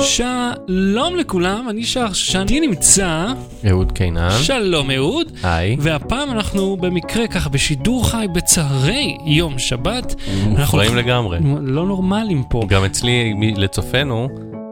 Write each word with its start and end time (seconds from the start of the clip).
שלום 0.00 1.16
לכולם, 1.16 1.66
אני 1.70 1.84
שר 1.84 2.12
שאני 2.12 2.60
נמצא, 2.60 3.26
אהוד 3.70 3.92
קינן. 3.92 4.30
שלום 4.42 4.90
אהוד, 4.90 5.32
היי. 5.42 5.76
והפעם 5.80 6.30
אנחנו 6.30 6.76
במקרה 6.76 7.26
ככה 7.26 7.48
בשידור 7.48 8.10
חי 8.10 8.26
בצהרי 8.32 9.16
יום 9.26 9.58
שבת. 9.58 10.14
מופרעים 10.46 10.96
לגמרי. 10.96 11.38
לא 11.62 11.86
נורמלים 11.86 12.42
פה. 12.50 12.62
גם 12.68 12.84
אצלי, 12.84 13.34
לצופינו, 13.56 14.28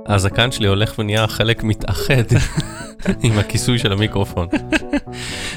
הזקן 0.06 0.52
שלי 0.52 0.68
הולך 0.68 0.98
ונהיה 0.98 1.26
חלק 1.26 1.64
מתאחד 1.64 2.24
עם 3.22 3.38
הכיסוי 3.38 3.78
של 3.78 3.92
המיקרופון. 3.92 4.46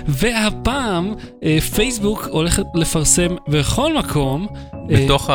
והפעם 0.07 1.13
אה, 1.43 1.57
פייסבוק 1.75 2.27
הולכת 2.31 2.63
לפרסם 2.75 3.35
בכל 3.47 3.97
מקום, 3.97 4.47
אה, 4.73 4.77
בתוך 5.05 5.29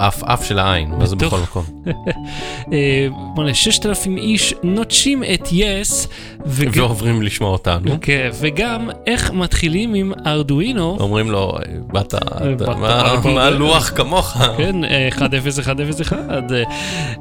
העפעף 0.00 0.44
של 0.44 0.58
העין, 0.58 0.88
מה 0.98 1.06
זה 1.06 1.16
בכל 1.16 1.38
מקום? 1.40 1.64
אה, 2.72 3.06
בוא'נה, 3.34 3.54
6,000 3.54 4.16
איש 4.16 4.54
נוטשים 4.62 5.22
את 5.34 5.48
יס, 5.52 6.08
ועוברים 6.46 7.22
לשמוע 7.22 7.50
אותנו. 7.50 7.90
כן, 8.00 8.30
וגם 8.40 8.88
איך 9.06 9.30
מתחילים 9.32 9.94
עם 9.94 10.12
ארדואינו. 10.26 10.96
אומרים 11.00 11.30
לו, 11.30 11.52
באת, 11.86 12.14
אתה- 12.14 12.18
באת, 12.56 12.68
מה- 12.68 12.74
באת, 12.74 13.24
מה 13.24 13.34
באת." 13.34 13.36
הלוח 13.36 13.92
כמוך? 13.96 14.36
כן, 14.56 14.84
אה, 14.84 15.08
1-0-1-0-1, 15.12 16.12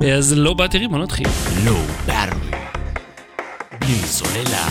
אה, 0.03 0.13
אז 0.15 0.33
לא 0.37 0.53
באטרים, 0.53 0.91
בוא 0.91 0.99
נתחיל. 0.99 1.27
לא 1.65 1.77
בארווי. 2.07 2.44
בלי 3.85 3.95
סוללה. 3.95 4.67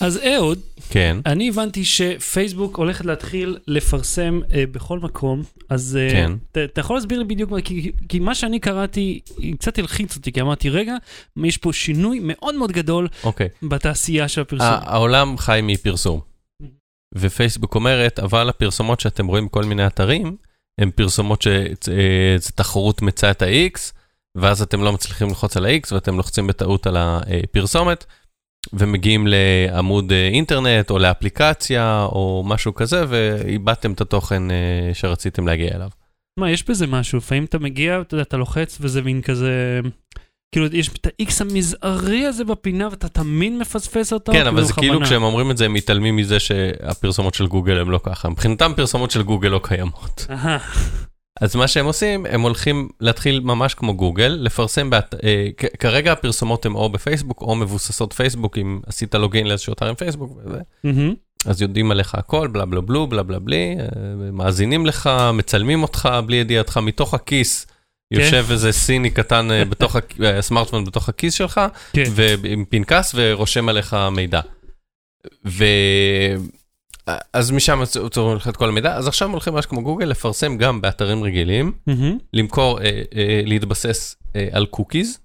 אז 0.00 0.18
אהוד, 0.34 0.58
כן, 0.90 1.16
אני 1.26 1.48
הבנתי 1.48 1.84
שפייסבוק 1.84 2.76
הולכת 2.76 3.04
להתחיל 3.04 3.58
לפרסם 3.66 4.40
אה, 4.54 4.64
בכל 4.72 4.98
מקום, 4.98 5.42
אז 5.68 5.98
אה, 6.00 6.10
כן. 6.10 6.32
ת- 6.52 6.58
אתה 6.58 6.80
יכול 6.80 6.96
להסביר 6.96 7.18
לי 7.18 7.24
בדיוק, 7.24 7.50
מה- 7.50 7.60
כי, 7.60 7.92
כי 8.08 8.18
מה 8.18 8.34
שאני 8.34 8.60
קראתי 8.60 9.20
קצת 9.58 9.78
הלחיץ 9.78 10.16
אותי, 10.16 10.32
כי 10.32 10.40
אמרתי, 10.40 10.70
רגע, 10.70 10.94
יש 11.44 11.56
פה 11.56 11.72
שינוי 11.72 12.20
מאוד 12.22 12.54
מאוד 12.54 12.72
גדול 12.72 13.08
אוקיי. 13.24 13.48
בתעשייה 13.62 14.28
של 14.28 14.40
הפרסום. 14.40 14.66
העולם 14.70 15.38
חי 15.38 15.60
מפרסום. 15.62 16.20
ופייסבוק 17.14 17.74
אומרת, 17.74 18.18
אבל 18.18 18.48
הפרסומות 18.48 19.00
שאתם 19.00 19.26
רואים 19.26 19.46
בכל 19.46 19.64
מיני 19.64 19.86
אתרים, 19.86 20.36
הן 20.80 20.90
פרסומות 20.90 21.42
שזה 21.42 22.50
תחרות 22.54 23.02
מצאה 23.02 23.30
את 23.30 23.42
ה-X, 23.42 23.78
ואז 24.36 24.62
אתם 24.62 24.82
לא 24.82 24.92
מצליחים 24.92 25.28
ללחוץ 25.28 25.56
על 25.56 25.64
ה-X 25.66 25.88
ואתם 25.94 26.16
לוחצים 26.16 26.46
בטעות 26.46 26.86
על 26.86 26.96
הפרסומת, 26.98 28.04
ומגיעים 28.72 29.26
לעמוד 29.26 30.12
אה, 30.12 30.28
אינטרנט 30.28 30.90
או 30.90 30.98
לאפליקציה 30.98 32.06
או 32.12 32.44
משהו 32.46 32.74
כזה, 32.74 33.04
ואיבדתם 33.08 33.92
את 33.92 34.00
התוכן 34.00 34.50
אה, 34.50 34.90
שרציתם 34.94 35.46
להגיע 35.46 35.74
אליו. 35.74 35.88
מה, 36.40 36.50
יש 36.50 36.68
בזה 36.68 36.86
משהו, 36.86 37.18
לפעמים 37.18 37.44
אתה 37.44 37.58
מגיע, 37.58 38.00
אתה 38.00 38.14
יודע, 38.14 38.22
אתה 38.22 38.36
לוחץ 38.36 38.78
וזה 38.80 39.02
מין 39.02 39.22
כזה... 39.22 39.80
כאילו, 40.52 40.66
יש 40.72 40.88
את 40.88 41.06
ה-X 41.06 41.32
המזערי 41.40 42.26
הזה 42.26 42.44
בפינה 42.44 42.88
ואתה 42.90 43.08
תמיד 43.08 43.52
מפספס 43.52 44.12
אותו. 44.12 44.32
כן, 44.32 44.46
אבל 44.46 44.64
זה 44.64 44.72
כאילו 44.72 44.92
בכוונה. 44.92 45.06
כשהם 45.06 45.22
אומרים 45.22 45.50
את 45.50 45.56
זה, 45.56 45.64
הם 45.64 45.72
מתעלמים 45.72 46.16
מזה 46.16 46.40
שהפרסומות 46.40 47.34
של 47.34 47.46
גוגל 47.46 47.78
הם 47.80 47.90
לא 47.90 48.00
ככה. 48.02 48.28
מבחינתם 48.28 48.72
פרסומות 48.76 49.10
של 49.10 49.22
גוגל 49.22 49.48
לא 49.48 49.60
קיימות. 49.62 50.26
אז 51.40 51.56
מה 51.56 51.68
שהם 51.68 51.86
עושים, 51.86 52.26
הם 52.26 52.40
הולכים 52.40 52.88
להתחיל 53.00 53.40
ממש 53.40 53.74
כמו 53.74 53.94
גוגל, 53.96 54.38
לפרסם, 54.40 54.90
באת, 54.90 55.14
אה, 55.24 55.48
כרגע 55.78 56.12
הפרסומות 56.12 56.66
הן 56.66 56.72
או 56.72 56.88
בפייסבוק 56.88 57.40
או 57.40 57.54
מבוססות 57.54 58.12
פייסבוק, 58.12 58.58
אם 58.58 58.80
עשית 58.86 59.14
לוגין 59.14 59.46
לאיזשהו 59.46 59.72
אתר 59.72 59.88
עם 59.88 59.94
פייסבוק 59.94 60.36
וזה, 60.36 60.58
מהמם. 60.84 61.14
אז 61.46 61.62
יודעים 61.62 61.90
עליך 61.90 62.14
הכל, 62.14 62.48
בלה 62.48 62.64
בלה 62.64 62.80
בלו, 62.80 63.06
בלה 63.06 63.22
בלה 63.22 63.38
בלי, 63.38 63.76
אה, 63.80 63.84
מאזינים 64.32 64.86
לך, 64.86 65.10
מצלמים 65.34 65.82
אותך 65.82 66.08
בלי 66.26 66.36
ידיעתך, 66.36 66.76
מתוך 66.76 67.14
הכיס. 67.14 67.66
כן. 68.14 68.20
יושב 68.20 68.46
איזה 68.50 68.72
סיני 68.72 69.10
קטן 69.10 69.50
אה, 69.50 69.64
בתוך 69.64 69.96
אה, 69.96 70.38
הסמארטפון 70.38 70.84
בתוך 70.84 71.08
הכיס 71.08 71.34
שלך, 71.34 71.60
כן. 71.92 72.02
ועם 72.14 72.64
פנקס 72.68 73.12
ורושם 73.14 73.68
עליך 73.68 73.96
מידע. 74.12 74.40
ו... 75.46 75.64
אז 77.32 77.50
משם 77.50 77.82
צוברים 78.10 78.36
לך 78.36 78.48
את 78.48 78.56
כל 78.56 78.68
המידע, 78.68 78.96
אז 78.96 79.08
עכשיו 79.08 79.30
הולכים 79.30 79.54
ממש 79.54 79.66
כמו 79.66 79.82
גוגל 79.82 80.06
לפרסם 80.06 80.56
גם 80.56 80.80
באתרים 80.80 81.22
רגילים, 81.22 81.72
מהמם. 81.86 82.18
למכור, 82.32 82.80
אה, 82.80 82.84
אה, 83.16 83.40
להתבסס 83.44 84.16
אה, 84.36 84.48
על 84.52 84.66
קוקיז, 84.66 85.18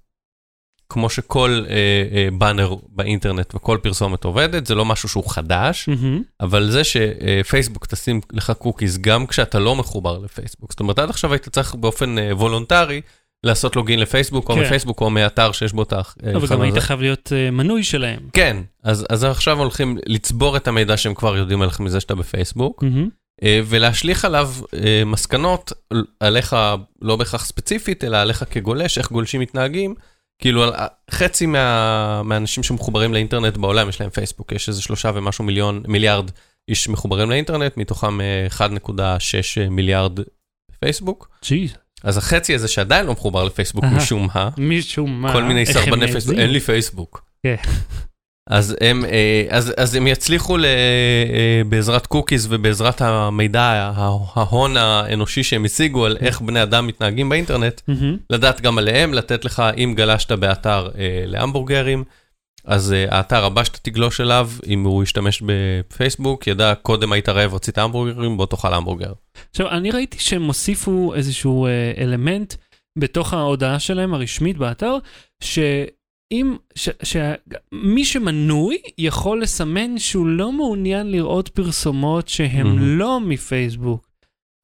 כמו 0.88 1.10
שכל 1.10 1.64
אה, 1.68 1.74
אה, 2.16 2.28
באנר 2.38 2.74
באינטרנט 2.88 3.54
וכל 3.54 3.78
פרסומת 3.82 4.24
עובדת, 4.24 4.66
זה 4.66 4.74
לא 4.74 4.84
משהו 4.84 5.08
שהוא 5.08 5.30
חדש, 5.30 5.88
מהמם. 5.88 6.22
אבל 6.40 6.70
זה 6.70 6.82
שפייסבוק 6.84 7.86
תשים 7.86 8.20
לך 8.32 8.52
קוקיז 8.58 8.98
גם 8.98 9.26
כשאתה 9.26 9.58
לא 9.58 9.76
מחובר 9.76 10.18
לפייסבוק, 10.18 10.72
זאת 10.72 10.80
אומרת 10.80 10.98
עד 10.98 11.10
עכשיו 11.10 11.32
היית 11.32 11.48
צריך 11.48 11.74
באופן 11.74 12.18
אה, 12.18 12.36
וולונטרי 12.36 13.00
לעשות 13.44 13.76
login 13.76 14.00
לפייסבוק 14.00 14.48
או 14.50 14.54
כן. 14.54 14.60
מפייסבוק 14.60 15.00
או 15.00 15.10
מאתר 15.10 15.52
שיש 15.52 15.72
בו 15.72 15.82
את 15.82 15.92
ה... 15.92 15.96
אה, 16.26 16.36
אבל 16.36 16.46
גם 16.48 16.60
היית 16.60 16.76
הזה. 16.76 16.86
חייב 16.86 17.00
להיות 17.00 17.32
אה, 17.36 17.50
מנוי 17.50 17.84
שלהם. 17.84 18.20
כן, 18.32 18.56
אז, 18.82 19.06
אז 19.10 19.24
עכשיו 19.24 19.58
הולכים 19.58 19.98
לצבור 20.06 20.56
את 20.56 20.68
המידע 20.68 20.96
שהם 20.96 21.14
כבר 21.14 21.36
יודעים 21.36 21.62
עליך 21.62 21.80
מזה 21.80 22.00
שאתה 22.00 22.14
בפייסבוק. 22.14 22.84
אה, 23.42 23.60
ולהשליך 23.66 24.24
עליו 24.24 24.50
אה, 24.74 25.02
מסקנות 25.06 25.72
עליך, 26.20 26.56
לא 27.02 27.16
בהכרח 27.16 27.44
ספציפית, 27.44 28.04
אלא 28.04 28.16
עליך 28.16 28.44
כגולש, 28.50 28.98
איך 28.98 29.10
גולשים 29.12 29.40
מתנהגים. 29.40 29.94
כאילו 30.38 30.62
על- 30.62 30.72
חצי 31.10 31.46
מה, 31.46 32.22
מהאנשים 32.22 32.62
שמחוברים 32.62 33.12
לאינטרנט 33.14 33.56
בעולם 33.56 33.88
יש 33.88 34.00
להם 34.00 34.10
פייסבוק, 34.10 34.52
יש 34.52 34.68
איזה 34.68 34.82
שלושה 34.82 35.10
ומשהו 35.14 35.44
מיליון, 35.44 35.82
מיליארד 35.88 36.30
איש 36.68 36.88
מחוברים 36.88 37.30
לאינטרנט, 37.30 37.76
מתוכם 37.76 38.20
אה, 38.20 38.46
1.6 38.50 38.90
מיליארד 39.70 40.18
פייסבוק. 40.80 41.28
jeez. 41.44 41.74
אז 42.04 42.18
החצי 42.18 42.54
הזה 42.54 42.68
שעדיין 42.68 43.06
לא 43.06 43.12
מחובר 43.12 43.44
לפייסבוק. 43.44 43.84
משום 43.84 44.28
מה, 44.34 44.48
משום 44.58 45.22
מה. 45.22 45.32
כל 45.32 45.42
מיני 45.42 45.66
סרבני 45.66 46.12
פייסבוק? 46.12 46.38
אין 46.38 46.50
לי 46.50 46.60
פייסבוק. 46.60 47.24
כן. 47.42 47.56
אז 48.50 48.76
הם, 48.80 49.04
אה, 49.04 49.44
אז, 49.50 49.72
אז 49.76 49.94
הם 49.94 50.06
יצליחו 50.06 50.56
ל, 50.56 50.64
אה, 50.64 51.62
בעזרת 51.68 52.06
קוקיז 52.06 52.46
ובעזרת 52.50 53.00
המידע, 53.00 53.92
ההון 54.34 54.76
האנושי 54.76 55.42
שהם 55.42 55.64
השיגו 55.64 56.04
על 56.04 56.16
איך 56.20 56.40
בני 56.40 56.62
אדם 56.62 56.86
מתנהגים 56.86 57.28
באינטרנט, 57.28 57.80
מהמם. 57.88 58.16
לדעת 58.30 58.60
גם 58.60 58.78
עליהם, 58.78 59.14
לתת 59.14 59.44
לך, 59.44 59.62
אם 59.76 59.94
גלשת 59.96 60.32
באתר 60.32 60.88
אה, 60.98 61.22
להמבורגרים, 61.26 62.04
אז 62.64 62.92
אה, 62.92 63.06
האתר 63.10 63.44
הבא 63.44 63.64
שאתה 63.64 63.78
תגלוש 63.78 64.20
אליו, 64.20 64.50
אם 64.66 64.84
הוא 64.84 65.02
ישתמש 65.02 65.42
בפייסבוק, 65.46 66.46
ידע 66.46 66.74
קודם 66.74 67.12
היית 67.12 67.28
רעב, 67.28 67.54
רצית 67.54 67.78
המבורגרים, 67.78 68.36
בוא 68.36 68.46
תאכל 68.46 68.74
המבורגר. 68.74 69.12
עכשיו, 69.50 69.68
אני 69.70 69.90
ראיתי 69.90 70.18
שהם 70.18 70.42
הוסיפו 70.42 71.14
איזשהו 71.14 71.66
אה, 71.66 71.92
אלמנט 71.98 72.54
בתוך 72.98 73.34
ההודעה 73.34 73.78
שלהם 73.78 74.14
הרשמית 74.14 74.56
באתר, 74.56 74.96
שאם, 75.42 76.56
ש, 76.74 76.88
שמי 77.02 78.04
שמנוי 78.04 78.78
יכול 78.98 79.42
לסמן 79.42 79.98
שהוא 79.98 80.26
לא 80.26 80.52
מעוניין 80.52 81.10
לראות 81.10 81.48
פרסומות 81.48 82.28
שהן 82.28 82.66
מהמם. 82.66 82.98
לא 82.98 83.20
מפייסבוק. 83.20 84.14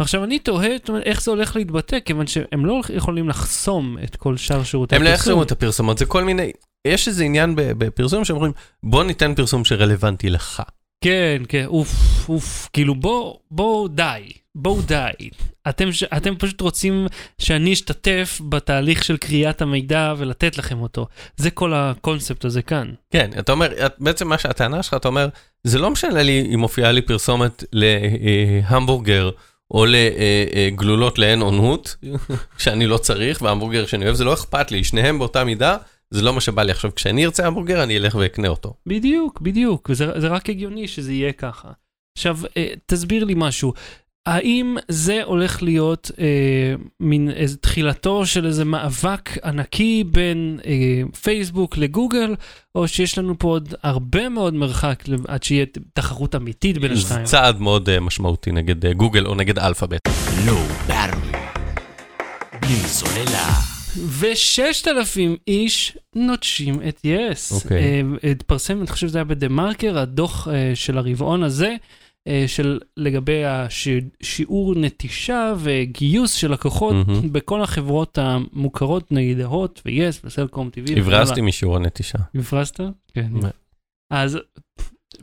עכשיו, 0.00 0.25
אני 0.25 0.38
תוהה 0.38 0.69
איך 1.03 1.22
זה 1.22 1.31
הולך 1.31 1.56
להתבטא, 1.56 2.00
כיוון 2.00 2.27
שהם 2.27 2.67
לא 2.67 2.81
יכולים 2.94 3.28
לחסום 3.28 3.97
את 4.05 4.17
כל 4.17 4.37
שאר 4.37 4.62
שירותי 4.62 4.97
הם 4.97 5.03
לא 5.03 5.09
הפרסום. 5.09 5.21
יחזרו 5.21 5.43
את 5.43 5.53
הפרסומות, 5.53 5.99
זה 5.99 6.06
כל 6.06 6.25
מיני, 6.25 6.53
יש 6.87 7.09
איזה 7.09 7.25
עניין 7.25 7.53
בפרסום 7.57 8.25
שאומרים, 8.25 8.53
בוא 8.83 9.05
ניתן 9.05 9.35
פרסום 9.35 9.65
שרלוונטי 9.65 10.31
לך. 10.31 10.63
כן, 11.05 11.43
כן, 11.49 11.65
אוף, 11.67 11.91
אוף, 12.29 12.69
כאילו 12.73 12.95
בוא, 12.95 13.37
בוא 13.51 13.89
די, 13.89 14.05
בואו 14.55 14.83
די. 14.83 15.11
אתם, 15.69 15.89
אתם 16.17 16.37
פשוט 16.37 16.61
רוצים 16.61 17.07
שאני 17.39 17.73
אשתתף 17.73 18.41
בתהליך 18.49 19.05
של 19.05 19.17
קריאת 19.17 19.63
המידע 19.63 20.15
ולתת 20.19 20.59
לכם 20.59 20.81
אותו. 20.81 21.07
זה 21.37 21.51
כל 21.51 21.73
הקונספט 21.75 22.45
הזה 22.45 22.63
כאן. 22.63 22.91
כן, 23.11 23.31
אתה 23.39 23.53
אומר, 23.53 23.87
את- 23.87 23.95
בעצם 23.99 24.29
מה 24.29 24.39
שהטענה 24.39 24.83
שלך, 24.83 24.95
אתה 24.95 25.09
אומר, 25.09 25.29
זה 25.65 25.79
לא 25.79 25.91
משנה 25.91 26.23
לי 26.23 26.49
אם 26.55 26.61
מופיעה 26.61 26.93
לי 26.93 27.03
פרסומת 27.03 27.65
להמבורגר 27.73 29.31
או 29.71 29.87
לגלולות 29.89 31.19
לאין 31.19 31.41
אונות, 31.41 31.97
שאני 32.59 32.87
לא 32.87 32.97
צריך, 32.99 33.43
והמבורגר 33.43 33.87
שאני 33.87 34.05
אוהב, 34.05 34.15
זה 34.17 34.25
לא 34.25 34.35
אכפת 34.35 34.71
לי, 34.71 34.85
שניהם 34.85 35.19
באותה 35.19 35.45
מידה, 35.45 35.77
זה 36.11 36.23
לא 36.23 36.33
מה 36.33 36.41
שבא 36.41 36.62
לי. 36.62 36.73
עכשיו, 36.73 36.95
כשאני 36.95 37.25
ארצה 37.25 37.47
המבורגר, 37.47 37.83
אני 37.83 37.97
אלך 37.97 38.15
ואקנה 38.15 38.49
אותו. 38.49 38.75
בדיוק, 38.87 39.41
בדיוק, 39.41 39.91
וזה 39.91 40.21
זה 40.21 40.29
רק 40.29 40.51
הגיוני 40.51 40.89
שזה 40.89 41.12
יהיה 41.12 41.33
ככה. 41.33 41.69
עכשיו, 42.19 42.39
אה, 42.57 42.69
תסביר 42.87 43.25
לי 43.25 43.35
משהו. 43.37 43.73
האם 44.27 44.77
זה 44.89 45.23
הולך 45.25 45.62
להיות 45.62 46.11
אה, 46.19 46.75
מין 47.01 47.31
איזה 47.31 47.57
תחילתו 47.57 48.27
של 48.27 48.47
איזה 48.47 48.65
מאבק 48.65 49.39
ענקי 49.45 50.05
בין 50.05 50.61
אה, 50.67 51.03
פייסבוק 51.23 51.77
לגוגל, 51.77 52.35
או 52.75 52.89
שיש 52.89 53.19
לנו 53.19 53.39
פה 53.39 53.49
עוד 53.49 53.75
הרבה 53.83 54.29
מאוד 54.29 54.55
מרחק 54.55 55.05
עד 55.29 55.43
שיהיה 55.43 55.67
תחרות 55.93 56.35
אמיתית 56.35 56.79
בין 56.79 56.95
זה 56.95 57.01
השתיים? 57.01 57.25
צעד 57.25 57.61
מאוד 57.61 57.89
אה, 57.89 58.01
משמעותי 58.01 58.53
נגד 58.53 58.87
אה, 58.87 58.93
גוגל 58.93 59.27
או 59.27 59.35
נגד 59.35 59.59
אלפאבית. 59.59 60.01
לא 60.47 60.62
בארווי. 60.87 61.33
בלי 62.61 62.77
סוללה. 62.77 63.69
וששת 64.20 64.88
אלפים 64.88 65.37
איש 65.48 65.98
נוטשים 66.16 66.75
את 66.88 67.00
יס. 67.04 67.52
אוקיי. 67.52 67.78
אה, 67.78 68.31
התפרסם, 68.31 68.78
אני 68.78 68.87
חושב 68.87 69.08
שזה 69.08 69.19
היה 69.19 69.25
בדה 69.25 69.48
מרקר, 69.48 69.98
הדוח 69.98 70.48
אה, 70.48 70.72
של 70.75 70.98
הרבעון 70.98 71.42
הזה, 71.42 71.76
אה, 72.28 72.44
של 72.46 72.81
לגבי 72.96 73.42
השיעור 73.44 74.75
נטישה 74.75 75.54
וגיוס 75.58 76.32
של 76.32 76.52
לקוחות 76.52 76.94
מהמם. 76.94 77.32
בכל 77.32 77.62
החברות 77.62 78.19
המוכרות, 78.19 79.12
נגיד 79.12 79.40
הוט 79.40 79.81
ויס 79.84 80.20
וסלקום 80.25 80.70
TV. 80.75 80.98
הברזתי 80.98 81.40
משיעור 81.40 81.76
הנטישה. 81.76 82.19
הברזת? 82.34 82.81
כן. 83.14 83.31
אז 84.10 84.38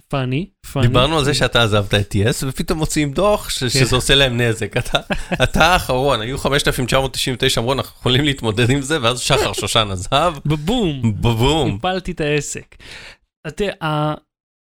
פאני, 0.07 0.45
פאני. 0.73 0.87
דיברנו 0.87 1.17
על 1.17 1.23
זה 1.25 1.33
שאתה 1.33 1.63
עזבת 1.63 1.93
את 1.93 2.15
יס, 2.15 2.43
ופתאום 2.47 2.79
מוציאים 2.79 3.11
דוח 3.13 3.49
ש- 3.49 3.63
שזה 3.63 3.95
עושה 3.95 4.15
להם 4.15 4.41
נזק. 4.41 4.77
אתה- 4.77 4.99
אתה 5.43 5.65
האחרון, 5.65 6.21
היו 6.21 6.37
5,999, 6.37 7.61
אמרו, 7.61 7.73
אנחנו 7.73 7.95
יכולים 7.99 8.25
להתמודד 8.25 8.69
עם 8.69 8.81
זה, 8.81 9.01
ואז 9.01 9.19
שחר 9.19 9.53
שושן 9.53 9.87
עזב, 9.91 10.33
בבום. 10.45 11.01
בבום. 11.21 11.75
הפלתי 11.75 12.11
את 12.11 12.21
העסק. 12.21 12.75
אז 13.47 13.53
תראה, 13.53 13.73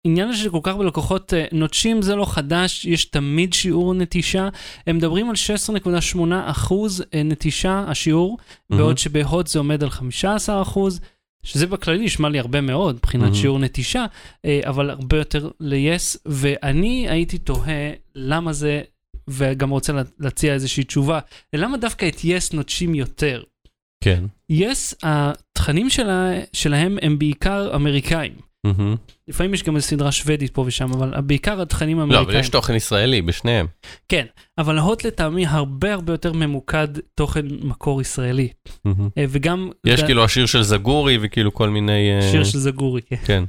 העניין 0.06 0.30
הזה 0.30 0.38
שכל 0.44 0.60
כך 0.64 0.72
הרבה 0.72 0.84
לקוחות 0.86 1.34
אה, 1.34 1.46
נוטשים 1.52 2.02
זה 2.02 2.16
לא 2.16 2.26
חדש, 2.26 2.86
יש 2.86 3.06
תמיד 3.06 3.54
שיעור 3.54 3.94
נטישה. 3.94 4.50
הם 4.88 4.98
מדברים 4.98 5.30
על 5.30 5.36
16.8 5.36 6.20
אחוז 6.46 7.04
אה, 7.14 7.24
נטישה, 7.24 7.84
השיעור, 7.88 8.38
מהמם. 8.70 8.82
בעוד 8.84 8.98
שבהוט 8.98 9.48
זה 9.48 9.60
עומד 9.60 9.84
על 9.84 9.90
15 9.90 10.62
אחוז. 10.62 11.00
שזה 11.44 11.68
בכללי 11.68 12.06
נשמע 12.06 12.30
לי 12.30 12.40
הרבה 12.40 12.62
מאוד 12.62 12.96
מבחינת 12.96 13.24
מהמם. 13.24 13.36
שיעור 13.36 13.60
נטישה, 13.60 14.06
אה, 14.46 14.60
אבל 14.64 14.90
הרבה 14.90 15.18
יותר 15.18 15.50
ל-yes, 15.60 16.18
ואני 16.26 17.10
הייתי 17.10 17.38
תוהה 17.38 17.92
למה 18.16 18.54
זה, 18.54 18.82
וגם 19.30 19.70
רוצה 19.70 19.94
לה- 19.94 20.02
להציע 20.20 20.54
איזושהי 20.54 20.84
תשובה, 20.84 21.20
למה 21.54 21.78
דווקא 21.78 22.08
את 22.08 22.16
yes 22.16 22.56
נוטשים 22.56 22.96
יותר? 22.96 23.44
כן. 24.04 24.24
yes, 24.52 24.96
התכנים 25.04 25.90
שלה, 25.90 26.32
שלהם 26.54 26.98
הם 27.02 27.20
בעיקר 27.20 27.76
אמריקאים. 27.76 28.50
לפעמים 29.28 29.54
יש 29.54 29.63
גם 29.63 29.75
איזו 29.75 29.88
סדרה 29.88 30.12
שוודית 30.12 30.54
פה 30.54 30.63
ושם, 30.68 30.92
אבל 30.92 31.22
בעיקר 31.22 31.62
התכנים 31.62 31.98
לא, 31.98 32.02
האמריקאים. 32.02 32.30
אבל 32.30 32.40
יש 32.40 32.50
תוכן 32.50 32.75
ישראלי 32.75 33.22
בשניהם. 33.22 33.68
כן, 34.10 34.25
אבל 34.58 34.80
הוט 34.80 35.04
לטעמי 35.04 35.46
הרבה 35.48 35.94
הרבה 35.94 36.13
יותר 36.13 36.34
ממוקד 36.34 36.88
תוכן 37.16 37.46
מקור 37.62 38.02
ישראלי. 38.02 38.50
אה, 38.88 39.25
וגם... 39.30 39.69
יש 39.86 40.04
כאילו 40.04 40.24
השיר 40.24 40.46
של 40.46 40.62
זגורי 40.62 41.18
וכאילו 41.22 41.54
כל 41.54 41.69
מיני... 41.69 42.12
אה, 42.16 42.31
שיר 42.31 42.44
של 42.44 42.58
זגורי, 42.58 43.02
כן. 43.02 43.16
כן. 43.25 43.44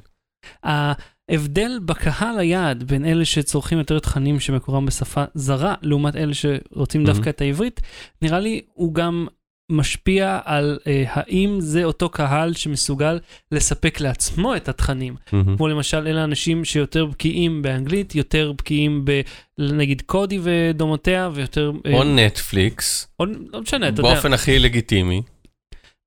ההבדל 0.63 1.79
בקהל 1.85 2.39
היעד 2.39 2.83
בין 2.83 3.05
אלה 3.05 3.25
שצורכים 3.25 3.79
יותר 3.79 3.99
תכנים 3.99 4.41
שמקורם 4.41 4.87
בשפה 4.87 5.25
זרה, 5.35 5.75
לעומת 5.83 6.17
אלה 6.17 6.33
שרוצים. 6.35 7.05
דווקא 7.05 7.31
את 7.31 7.41
העברית, 7.41 7.81
נראה 8.23 8.41
לי 8.41 8.61
הוא 8.75 8.95
גם 8.95 9.27
משפיע 9.73 10.39
על 10.45 10.79
אה, 10.87 11.05
האם 11.07 11.57
זה 11.61 11.85
אותו 11.85 12.09
קהל 12.09 12.55
שמסוגל 12.55 13.19
לספק 13.53 14.01
לעצמו 14.01 14.57
את 14.57 14.69
התכנים. 14.69 15.15
מהמם. 15.33 15.57
כמו 15.57 15.69
למשל 15.69 16.07
אלה 16.07 16.25
אנשים 16.25 16.65
שיותר 16.65 17.07
בקיאים 17.07 17.63
באנגלית, 17.63 18.15
יותר 18.15 18.53
בקיאים 18.53 19.05
ב... 19.05 19.21
נגיד 19.59 20.03
קודי 20.07 20.39
ודומותיה, 20.43 21.31
ויותר... 21.35 21.73
אה, 21.87 21.95
או 21.95 22.05
נטפליקס, 22.05 23.09
או, 23.21 23.25
לא 23.53 23.61
משנה, 23.61 23.89
אתה 23.89 24.01
יודע. 24.01 24.15
באופן 24.15 24.33
הכי 24.33 24.59
לגיטימי. 24.59 25.23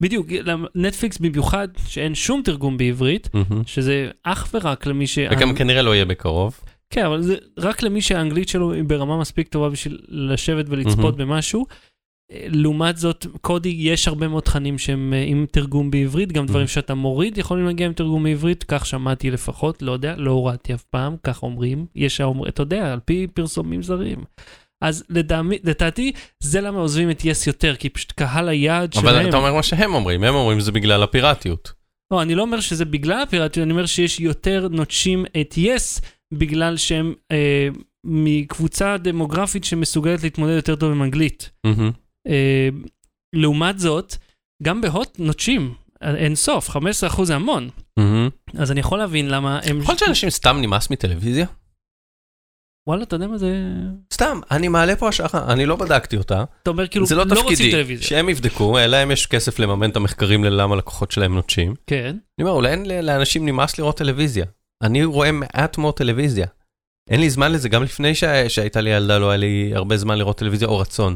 בדיוק, 0.02 0.28
נטפליקס 0.76 1.18
במיוחד, 1.18 1.68
שאין 1.88 2.16
שום 2.16 2.42
תרגום 2.44 2.78
בעברית, 2.78 3.30
מהמם. 3.34 3.64
שזה 3.66 4.10
אך 4.24 4.50
ורק 4.54 4.86
למי 4.86 5.08
ש... 5.08 5.20
וגם 5.32 5.56
כנראה 5.56 5.82
לא 5.82 5.96
יהיה 5.96 6.06
בקרוב. 6.06 6.60
כן, 6.90 7.06
אבל 7.06 7.22
זה 7.22 7.36
רק 7.58 7.84
למי 7.84 8.02
שהאנגלית 8.02 8.50
שלו 8.50 8.74
היא 8.74 8.84
ברמה 8.84 9.18
מספיק 9.18 9.48
טובה 9.48 9.70
בשביל 9.70 10.00
לשבת 10.08 10.66
ולצפות 10.70 11.18
במשהו. 11.18 11.66
לעומת 12.32 12.98
זאת, 12.98 13.26
קודי, 13.42 13.76
יש 13.80 14.08
הרבה 14.08 14.28
מאוד 14.28 14.44
תכנים 14.44 14.78
שהם 14.78 15.14
אה, 15.14 15.24
עם 15.28 15.46
תרגום 15.52 15.92
בעברית, 15.92 16.32
גם 16.32 16.46
דברים 16.46 16.68
שאתה 16.68 16.94
מוריד 16.96 17.38
יכולים 17.38 17.66
להגיע 17.66 17.86
עם 17.88 17.94
תרגום 17.94 18.24
בעברית, 18.24 18.64
כך 18.64 18.86
שמעתי 18.86 19.32
לפחות, 19.32 19.82
לא 19.82 19.92
יודע, 19.92 20.16
לא 20.18 20.32
הורדתי 20.32 20.74
אף 20.74 20.84
פעם, 20.84 21.16
כך 21.24 21.44
אומרים. 21.44 21.86
יש 21.96 22.22
האומרים, 22.22 22.50
אתה 22.50 22.62
יודע, 22.62 22.94
על 22.94 23.00
פי 23.06 23.28
פרסומים 23.34 23.84
זרים. 23.84 24.24
אז 24.82 25.04
לדעמי- 25.10 25.58
לדעתי, 25.64 26.12
זה 26.44 26.62
למה 26.62 26.80
עוזבים 26.80 27.12
את 27.12 27.26
יס 27.26 27.48
יותר, 27.48 27.76
כי 27.76 27.90
פשוט 27.90 28.12
קהל 28.12 28.50
היעד 28.50 28.94
שלהם... 28.94 29.08
אבל 29.08 29.30
אתה 29.30 29.38
אומר 29.38 29.54
מה 29.54 29.64
שהם 29.64 29.94
אומרים, 29.94 30.24
הם 30.24 30.36
אומרים 30.36 30.60
זה 30.60 30.72
בגלל 30.72 31.04
הפיראטיות. 31.04 31.74
לא, 32.14 32.22
אני 32.22 32.36
לא 32.36 32.42
אומר 32.42 32.60
שזה 32.60 32.86
בגלל 32.86 33.22
הפיראטיות, 33.22 33.64
אני 33.64 33.72
אומר 33.72 33.86
שיש 33.86 34.20
יותר 34.20 34.68
נוטשים 34.72 35.26
את 35.42 35.54
יס, 35.58 36.02
בגלל 36.34 36.78
שהם 36.78 37.14
אה, 37.32 37.68
מקבוצה 38.04 38.98
דמוגרפית 38.98 39.64
שמסוגלת 39.64 40.24
להתמודד 40.24 40.56
יותר 40.56 40.76
טוב 40.76 40.92
עם 40.92 41.04
אנגלית. 41.04 41.50
מהמם. 41.66 41.92
אה, 42.28 42.70
לעומת 43.36 43.80
זאת, 43.80 44.16
גם 44.64 44.82
בהוט 44.82 45.20
נוטשים, 45.20 45.74
אה, 46.04 46.16
אין 46.16 46.36
סוף, 46.36 46.70
15% 46.70 46.78
זה 47.24 47.36
המון. 47.36 47.70
מהמם. 48.00 48.30
אז 48.58 48.72
אני 48.72 48.80
יכול 48.80 49.00
להבין 49.00 49.28
למה 49.30 49.60
הם... 49.64 49.80
יכול 49.82 49.92
להיות 49.92 50.00
שאנשים 50.00 50.30
סתם 50.30 50.58
נמאס 50.62 50.90
מטלוויזיה? 50.90 51.46
וואלה, 52.88 53.04
אתה 53.04 53.16
יודע 53.16 53.28
מה 53.28 53.38
זה... 53.38 53.64
סתם, 54.14 54.40
אני 54.52 54.68
מעלה 54.68 54.96
פה 54.96 55.10
השערה, 55.10 55.54
אני 55.54 55.66
לא 55.66 55.76
בדקתי 55.76 56.18
אותה. 56.18 56.44
אתה 56.64 56.70
אומר 56.70 56.88
כאילו, 56.88 57.06
זה 57.06 57.16
לא 57.16 57.26
לא 57.26 57.34
רוצים 57.42 57.50
תפקידי, 57.56 57.72
טלוויזיה. 57.72 58.08
שהם 58.08 58.30
יבדקו, 58.30 58.78
אה, 58.78 58.88
להם 58.88 59.12
יש 59.12 59.26
כסף 59.26 59.60
לממן 59.60 59.90
את 59.90 59.96
המחקרים 59.96 60.44
ללמה 60.44 60.76
לקוחות 60.76 61.12
שלהם 61.12 61.36
נוטשים. 61.36 61.76
כן. 61.88 62.06
אני 62.40 62.44
אומר, 62.48 62.52
אולי 62.52 62.72
אין 62.72 62.86
לאנשים 63.06 63.46
נמאס 63.46 63.78
לראות 63.80 63.98
טלוויזיה. 63.98 64.46
אני 64.84 65.04
רואה 65.04 65.32
מעט 65.32 65.78
מאוד 65.78 65.94
טלוויזיה. 65.94 66.48
אין 67.10 67.20
לי 67.20 67.30
זמן 67.30 67.52
לזה, 67.52 67.70
גם 67.70 67.84
לפני 67.84 68.16
שה- 68.16 68.50
שהייתה 68.50 68.82
לי 68.82 68.90
ילדה 68.90 69.18
לא 69.18 69.30
היה 69.30 69.38
לי 69.38 69.72
הרבה 69.76 69.98
זמן 69.98 70.18
לראות 70.18 70.38
טלוויזיה 70.38 70.68
או 70.68 70.78
רצון. 70.78 71.16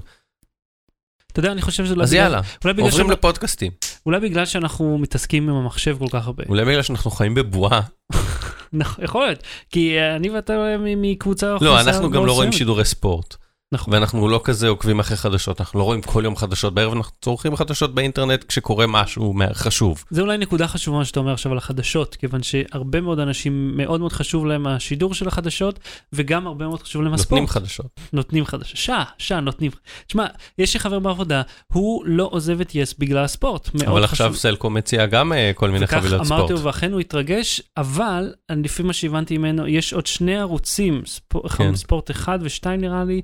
אתה 1.40 1.48
יודע, 1.48 1.54
אני 1.54 1.62
חושב 1.62 1.86
שזה 1.86 1.96
לא... 1.96 2.04
אז 2.04 2.14
יאללה, 2.14 2.42
בגלל, 2.66 2.86
עוברים 2.86 3.12
לפודקאסטים. 3.12 3.72
אולי 4.06 4.20
בגלל 4.20 4.46
שאנחנו 4.46 4.98
מתעסקים 4.98 5.50
עם 5.50 5.56
המחשב 5.56 5.98
כל 6.00 6.08
כך 6.10 6.28
הרבה. 6.28 6.44
אולי 6.50 6.66
בגלל 6.66 6.82
שאנחנו 6.82 7.12
חיים 7.12 7.34
בבועה. 7.34 7.82
נכון, 8.74 9.04
יכול 9.04 9.26
להיות. 9.26 9.44
כי 9.72 10.00
אני 10.16 10.30
ואתה 10.30 10.76
מקבוצה... 10.98 11.56
לא, 11.62 11.80
אנחנו 11.80 12.12
גם 12.12 12.26
לא 12.26 12.32
רואים. 12.32 12.52
שידורי 12.52 12.86
ספורט. 12.86 13.36
נכון. 13.72 13.94
ואנחנו 13.94 14.30
לא 14.30 14.42
כזה 14.44 14.68
עוקבים 14.68 15.00
אחרי 15.00 15.18
חדשות, 15.18 15.62
אנחנו 15.62 15.80
לא 15.80 15.84
רואים 15.84 16.02
כל 16.02 16.22
יום 16.26 16.36
חדשות 16.36 16.74
בערב, 16.74 16.94
אנחנו 16.94 17.18
צורכים 17.22 17.56
חדשות 17.56 17.96
באינטרנט 17.96 18.44
כשקורה 18.44 18.88
משהו 18.88 19.34
חשוב. 19.54 20.04
זה 20.10 20.22
אולי 20.22 20.38
נקודה 20.38 20.68
חשובה 20.68 21.06
שאתה 21.06 21.20
אומר 21.20 21.34
עכשיו 21.34 21.52
על 21.52 21.58
החדשות, 21.58 22.16
כיוון 22.16 22.44
שהרבה 22.44 23.02
מאוד 23.02 23.20
אנשים 23.20 23.78
מאוד 23.78 24.00
מאוד 24.00 24.14
חשוב 24.14 24.46
להם 24.46 24.68
השידור 24.68 25.14
של 25.14 25.28
החדשות, 25.28 25.80
וגם 26.14 26.48
הרבה 26.48 26.68
מאוד 26.68 26.84
חשוב 26.84 27.02
להם 27.02 27.14
הספורט. 27.14 27.42
נותנים 27.42 27.48
חדשות. 27.48 28.00
נותנים 28.14 28.46
חדשות. 28.46 28.78
שעה, 28.78 29.04
שעה 29.18 29.40
נותנים. 29.40 29.72
תשמע, 30.08 30.26
יש 30.58 30.74
לי 30.74 30.80
חבר 30.80 31.00
בעבודה, 31.00 31.42
הוא 31.74 32.04
לא 32.06 32.30
עוזב 32.32 32.62
את 32.62 32.76
יס 32.76 32.94
בגלל 33.00 33.24
הספורט. 33.24 33.70
אבל 33.88 34.08
חשוב. 34.08 34.26
עכשיו 34.28 34.34
סלקום 34.36 34.74
מציע 34.74 35.06
גם 35.06 35.34
אה, 35.34 35.52
כל 35.56 35.70
מיני 35.70 35.86
וכך 35.86 35.98
חבילות 35.98 36.14
אמרתי 36.22 36.26
ספורט. 36.26 36.52
לו, 36.52 36.64
ואכן 36.64 36.92
הוא 36.92 37.00
התרגש, 37.00 37.62
אבל 37.78 38.34
לפי 38.50 38.84
מה 38.84 38.94
שהבנתי 38.94 39.38
ממנו, 39.38 39.68
יש 39.68 39.94
עוד 39.94 40.08
שני 40.08 40.38
ערוצים, 40.38 41.02
ספור, 41.06 41.50
כן. 41.50 41.76
ספורט 41.76 42.12
אחד 42.12 42.40
ושתיים 42.42 42.82
נראה 42.82 43.04
לי, 43.04 43.22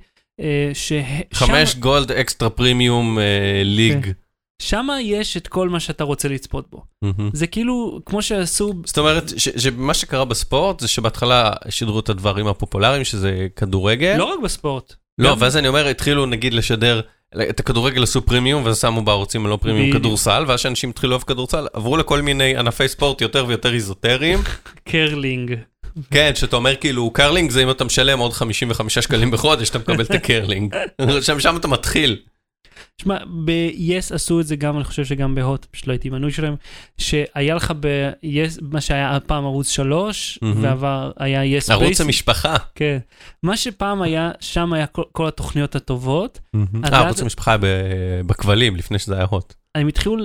חמש 1.34 1.76
גולד 1.76 2.12
אקסטרה 2.12 2.50
פרימיום 2.50 3.20
אה, 3.20 3.24
ליג. 3.64 4.12
שמה 4.62 5.02
יש 5.02 5.38
את 5.38 5.48
כל 5.48 5.70
מה 5.70 5.80
שאתה 5.80 6.04
רוצה 6.04 6.28
לצפות 6.28 6.66
בו. 6.72 6.84
מהמם. 7.02 7.30
זה 7.34 7.48
כאילו, 7.48 8.00
כמו 8.06 8.22
שעשו 8.22 8.74
זאת 8.86 8.98
אומרת, 8.98 9.32
ש- 9.40 9.50
שמה 9.58 9.94
שקרה 9.94 10.26
בספורט 10.26 10.80
זה 10.80 10.88
שבהתחלה 10.88 11.52
שידרו 11.70 12.00
את 12.00 12.10
הדברים 12.10 12.48
הפופולריים, 12.48 13.04
שזה 13.04 13.48
כדורגל. 13.56 14.16
לא 14.18 14.24
רק 14.24 14.40
בספורט. 14.44 14.94
לא, 15.18 15.30
גם- 15.32 15.38
ואז 15.40 15.58
אני 15.58 15.68
אומר, 15.68 15.88
התחילו 15.88 16.26
נגיד 16.26 16.54
לשדר, 16.54 17.02
את 17.50 17.60
הכדורגל 17.60 18.04
עשו 18.04 18.22
פרימיום, 18.26 18.66
ואז 18.66 18.80
שמו 18.82 19.02
בערוצים 19.02 19.46
הלא 19.46 19.58
פרימיום. 19.62 19.92
כדורסל, 20.00 20.44
ואז 20.48 20.60
שאנשים 20.60 20.90
התחילו 20.90 21.10
לאהוב 21.10 21.24
כדורסל, 21.28 21.68
עברו 21.74 21.98
לכל 21.98 22.22
מיני 22.22 22.58
ענפי 22.58 22.88
ספורט 22.88 23.22
יותר 23.22 23.46
ויותר 23.48 23.74
איזוטריים. 23.74 24.40
קרלינג. 24.90 25.56
כן, 26.12 26.32
שאתה 26.36 26.56
אומר 26.56 26.76
כאילו, 26.76 27.10
קרלינג 27.10 27.52
זה 27.52 27.64
אם 27.64 27.72
אתה 27.72 27.84
משלם 27.84 28.20
עוד 28.20 28.34
55 28.34 29.00
שקלים 29.00 29.32
בחודש, 29.32 29.70
אתה 29.70 29.80
מקבל 29.80 30.04
את 30.04 30.12
הקרלינג. 30.12 30.76
שם 31.26 31.40
שם 31.40 31.58
אתה 31.58 31.68
מתחיל. 31.68 32.18
שמע, 33.02 33.18
ב-yes 33.46 34.16
עשו 34.16 34.40
את 34.40 34.48
זה 34.48 34.56
גם, 34.56 34.76
אני 34.76 34.84
חושב 34.84 35.06
שגם 35.06 35.36
בהוט, 35.36 35.66
פשוט 35.66 35.88
לא 35.88 35.92
הייתי 35.94 36.10
מנוי 36.10 36.32
שלהם, 36.32 36.56
שהיה 36.98 37.56
לך 37.56 37.74
ב-yes, 37.80 38.60
מה 38.62 38.82
שהיה 38.82 39.18
פעם 39.28 39.46
ערוץ 39.46 39.70
3, 39.70 40.40
מהמם. 40.42 40.64
ועבר, 40.64 41.12
היה 41.18 41.60
yes 41.60 41.72
ערוץ 41.72 42.02
basic. 42.02 42.04
המשפחה. 42.04 42.56
כן. 42.76 42.98
מה 43.44 43.58
שפעם 43.58 44.02
היה, 44.02 44.32
שם 44.40 44.74
היה 44.74 44.88
כל, 44.88 45.04
כל 45.12 45.28
התוכניות 45.28 45.76
הטובות, 45.76 46.40
אז 46.84 46.94
אה, 46.94 47.00
ערוץ 47.00 47.22
המשפחה 47.22 47.56
בכבלים, 48.26 48.76
לפני 48.76 49.00
שזה 49.00 49.16
היה 49.16 49.26
הוט. 49.30 49.54
הם 49.76 49.88
התחילו 49.88 50.16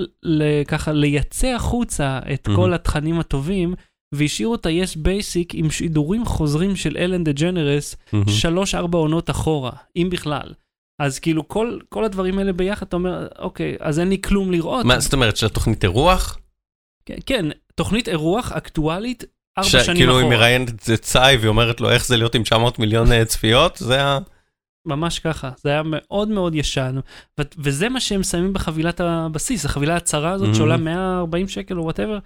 ככה 0.67 0.91
לייצא 0.91 1.47
החוצה 1.47 2.19
את 2.33 2.47
מהמם. 2.47 2.61
כל 2.61 2.73
התכנים 2.73 3.19
הטובים, 3.19 3.73
והשאירו 4.15 4.55
את 4.55 4.65
ה-yes 4.65 4.97
basic 4.97 5.45
עם 5.53 5.71
שידורים 5.71 6.25
חוזרים 6.25 6.75
של 6.75 6.97
אלן 6.97 7.23
דה 7.23 7.31
ג'נרס, 7.31 7.95
שלוש 8.27 8.75
ארבע 8.75 8.97
עונות 8.97 9.29
אחורה, 9.29 9.71
אם 9.95 10.07
בכלל. 10.11 10.53
אז 11.01 11.19
כאילו 11.19 11.47
כל, 11.47 11.79
כל 11.89 12.03
הדברים 12.05 12.39
האלה 12.39 12.53
ביחד, 12.53 12.85
אתה 12.87 12.95
אומר, 12.95 13.27
אוקיי, 13.39 13.75
אז 13.79 13.99
אין 13.99 14.09
לי 14.09 14.21
כלום 14.21 14.51
לראות. 14.51 14.85
מה 14.85 14.99
זאת 14.99 15.13
אומרת, 15.13 15.37
של 15.37 15.45
התוכנית 15.45 15.83
אירוח? 15.83 16.37
כן, 17.05 17.15
כן, 17.25 17.45
תוכנית 17.75 18.07
אירוח 18.09 18.51
אקטואלית, 18.51 19.23
ארבע 19.57 19.69
ש- 19.69 19.75
שנים 19.75 19.97
כאילו 19.97 20.13
היא 20.17 20.21
אחורה. 20.21 20.37
מראיינת 20.37 20.69
את 20.93 21.01
PSY 21.01 21.37
והיא 21.37 21.47
אומרת 21.49 21.81
לו 21.81 21.89
איך 21.91 22.05
זה 22.07 22.17
להיות 22.17 22.35
עם 22.35 22.43
900 22.43 22.79
מיליון 22.79 23.11
אה, 23.11 23.25
צפיות, 23.25 23.77
זה 23.77 24.03
ה... 24.03 24.17
ממש 24.87 25.19
ככה, 25.19 25.51
זה 25.63 25.69
היה 25.69 25.81
מאוד 25.85 26.27
מאוד 26.29 26.55
ישן, 26.55 26.95
ו- 27.39 27.43
וזה 27.57 27.89
מה 27.89 27.99
שהם 27.99 28.23
שמים 28.23 28.53
בחבילת 28.53 28.99
הבסיס, 29.01 29.65
החבילה 29.65 29.95
הצרה 29.95 30.31
הזאת 30.31 30.49
Mhm. 30.53 30.57
שעולה 30.57 30.77
140 30.77 31.47
שקל 31.47 31.77
או 31.77 31.83
whatever, 31.83 32.19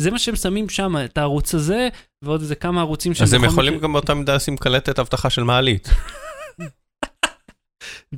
זה 0.00 0.10
מה 0.10 0.18
שהם 0.18 0.36
שמים 0.36 0.68
שם, 0.68 0.94
את 1.04 1.18
הערוץ 1.18 1.54
הזה, 1.54 1.88
ועוד 2.24 2.40
איזה 2.40 2.54
כמה 2.54 2.80
ערוצים 2.80 3.14
שהם 3.14 3.24
אז 3.24 3.32
הם 3.32 3.44
יכולים 3.44 3.72
מקרה- 3.74 3.82
גם 3.82 3.92
באותה 3.92 4.14
מידה 4.14 4.36
לשים 4.36 4.56
קלטת 4.56 4.98
אבטחה 4.98 5.30
של 5.30 5.42
מעלית. 5.42 5.88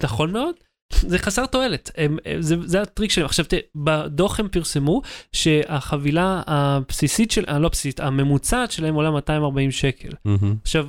נכון 0.05 0.33
מאוד. 0.33 0.55
זה 0.93 1.19
חסר 1.19 1.47
תועלת, 1.47 1.91
הם, 1.97 2.19
הם, 2.25 2.43
זה, 2.43 2.57
זה 2.65 2.83
הטריק 2.83 3.11
שלהם. 3.11 3.27
עכשיו 3.27 3.45
תראה, 3.45 3.63
בדוח 3.75 4.41
הם 4.41 4.49
פרסמו 4.49 5.03
שהחבילה 5.33 6.43
הבסיסית 6.47 7.31
של, 7.31 7.45
אה, 7.49 7.59
לא 7.59 7.69
בסיסית, 7.69 8.01
הממוצעת 8.01 8.71
שלהם 8.71 8.95
עולה 8.95 9.11
240 9.11 9.71
שקל. 9.71 10.09
מהמם. 10.25 10.55
עכשיו, 10.63 10.89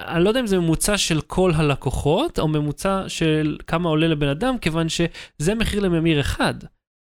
אני 0.00 0.24
לא 0.24 0.28
יודע 0.28 0.40
אם 0.40 0.46
זה 0.46 0.58
ממוצע 0.58 0.98
של 0.98 1.20
כל 1.20 1.52
הלקוחות, 1.54 2.38
או 2.38 2.48
ממוצע 2.48 3.04
של 3.08 3.56
כמה 3.66 3.88
עולה 3.88 4.08
לבן 4.08 4.28
אדם, 4.28 4.58
כיוון 4.58 4.88
שזה 4.88 5.54
מחיר 5.54 5.80
לממיר 5.80 6.20
אחד, 6.20 6.54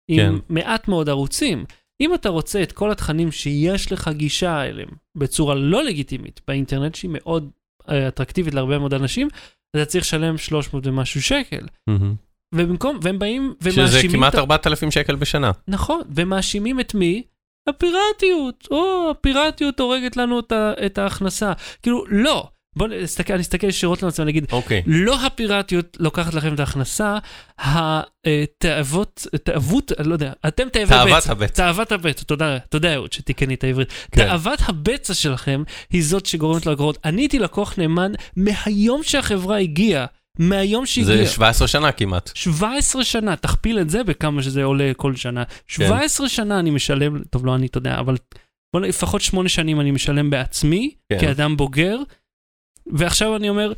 עם 0.07 0.17
כן. 0.39 0.45
מעט 0.49 0.87
מאוד 0.87 1.09
ערוצים. 1.09 1.65
אם 2.03 2.13
אתה 2.13 2.29
רוצה 2.29 2.63
את 2.63 2.71
כל 2.71 2.91
התכנים 2.91 3.31
שיש 3.31 3.91
לך 3.91 4.07
גישה 4.13 4.63
אליהם 4.63 4.89
בצורה 5.17 5.55
לא 5.55 5.83
לגיטימית 5.83 6.41
באינטרנט, 6.47 6.95
שהיא 6.95 7.11
מאוד 7.13 7.49
אה, 7.89 8.07
אטרקטיבית 8.07 8.53
להרבה 8.53 8.79
מאוד 8.79 8.93
אנשים, 8.93 9.27
אתה 9.75 9.85
צריך 9.85 10.03
לשלם 10.03 10.37
300 10.37 10.87
ומשהו 10.87 11.21
שקל. 11.21 11.65
ובמקום, 12.55 12.99
והם 13.01 13.19
באים 13.19 13.53
שזה 13.63 13.81
ומאשימים... 13.81 14.11
כמעט 14.11 14.33
את 14.33 14.39
ה- 14.39 14.41
4,000 14.41 14.91
שקל 14.91 15.15
בשנה. 15.15 15.51
נכון, 15.67 16.01
ומאשימים 16.15 16.79
את 16.79 16.93
מי? 16.95 17.23
הפיראטיות. 17.69 18.67
או, 18.71 19.07
הפיראטיות 19.11 19.79
הורגת 19.79 20.17
לנו 20.17 20.39
את 20.85 20.97
ההכנסה. 20.97 21.53
כאילו, 21.81 22.03
לא. 22.09 22.47
בוא 22.75 22.87
נסתכל, 22.87 23.37
נסתכל 23.37 23.67
ישירות 23.67 24.03
לעצמנו, 24.03 24.27
נגיד, 24.27 24.45
אוקיי. 24.51 24.81
לא 24.85 25.25
הפיראטיות 25.25 25.97
לוקחת 25.99 26.33
לכם 26.33 26.53
את 26.53 26.59
ההכנסה, 26.59 27.17
התאוות, 27.59 29.27
תאוות, 29.43 29.91
אני 29.99 30.07
לא 30.07 30.13
יודע, 30.13 30.31
אתם 30.47 30.69
תאבי 30.69 30.85
תאוות 30.85 31.17
בצע. 31.17 31.31
הבצע. 31.31 31.63
תאוות 31.65 31.91
הבצע, 31.91 32.23
תודה, 32.23 32.57
תודה 32.69 32.93
אהוד 32.95 33.13
שתיקני 33.13 33.53
את 33.53 33.63
העברית. 33.63 33.93
כן. 34.11 34.27
תאוות 34.27 34.59
הבצע 34.67 35.13
שלכם 35.13 35.63
היא 35.89 36.03
זאת 36.03 36.25
שגורמת 36.25 36.65
לאגרות. 36.65 36.97
אני 37.05 37.21
הייתי 37.21 37.39
לקוח 37.39 37.73
נאמן 37.77 38.11
מהיום 38.35 39.03
שהחברה 39.03 39.57
הגיעה, 39.57 40.05
מהיום 40.39 40.85
שהגיעה. 40.85 41.17
זה 41.17 41.25
17 41.25 41.67
שנה 41.67 41.91
כמעט. 41.91 42.31
17 42.35 43.03
שנה, 43.03 43.35
תכפיל 43.35 43.79
את 43.79 43.89
זה 43.89 44.03
בכמה 44.03 44.43
שזה 44.43 44.63
עולה 44.63 44.91
כל 44.97 45.15
שנה. 45.15 45.43
כן. 45.43 45.85
17 45.85 46.29
שנה 46.29 46.59
אני 46.59 46.69
משלם, 46.69 47.23
טוב 47.29 47.45
לא 47.45 47.55
אני, 47.55 47.67
אתה 47.67 47.77
יודע, 47.77 47.99
אבל 47.99 48.15
בוא 48.75 48.81
לפחות 48.81 49.21
8 49.21 49.49
שנים 49.49 49.79
אני 49.79 49.91
משלם 49.91 50.29
בעצמי, 50.29 50.91
כן. 51.09 51.19
כאדם 51.19 51.57
בוגר, 51.57 51.97
ועכשיו 52.87 53.35
אני 53.35 53.49
אומר, 53.49 53.73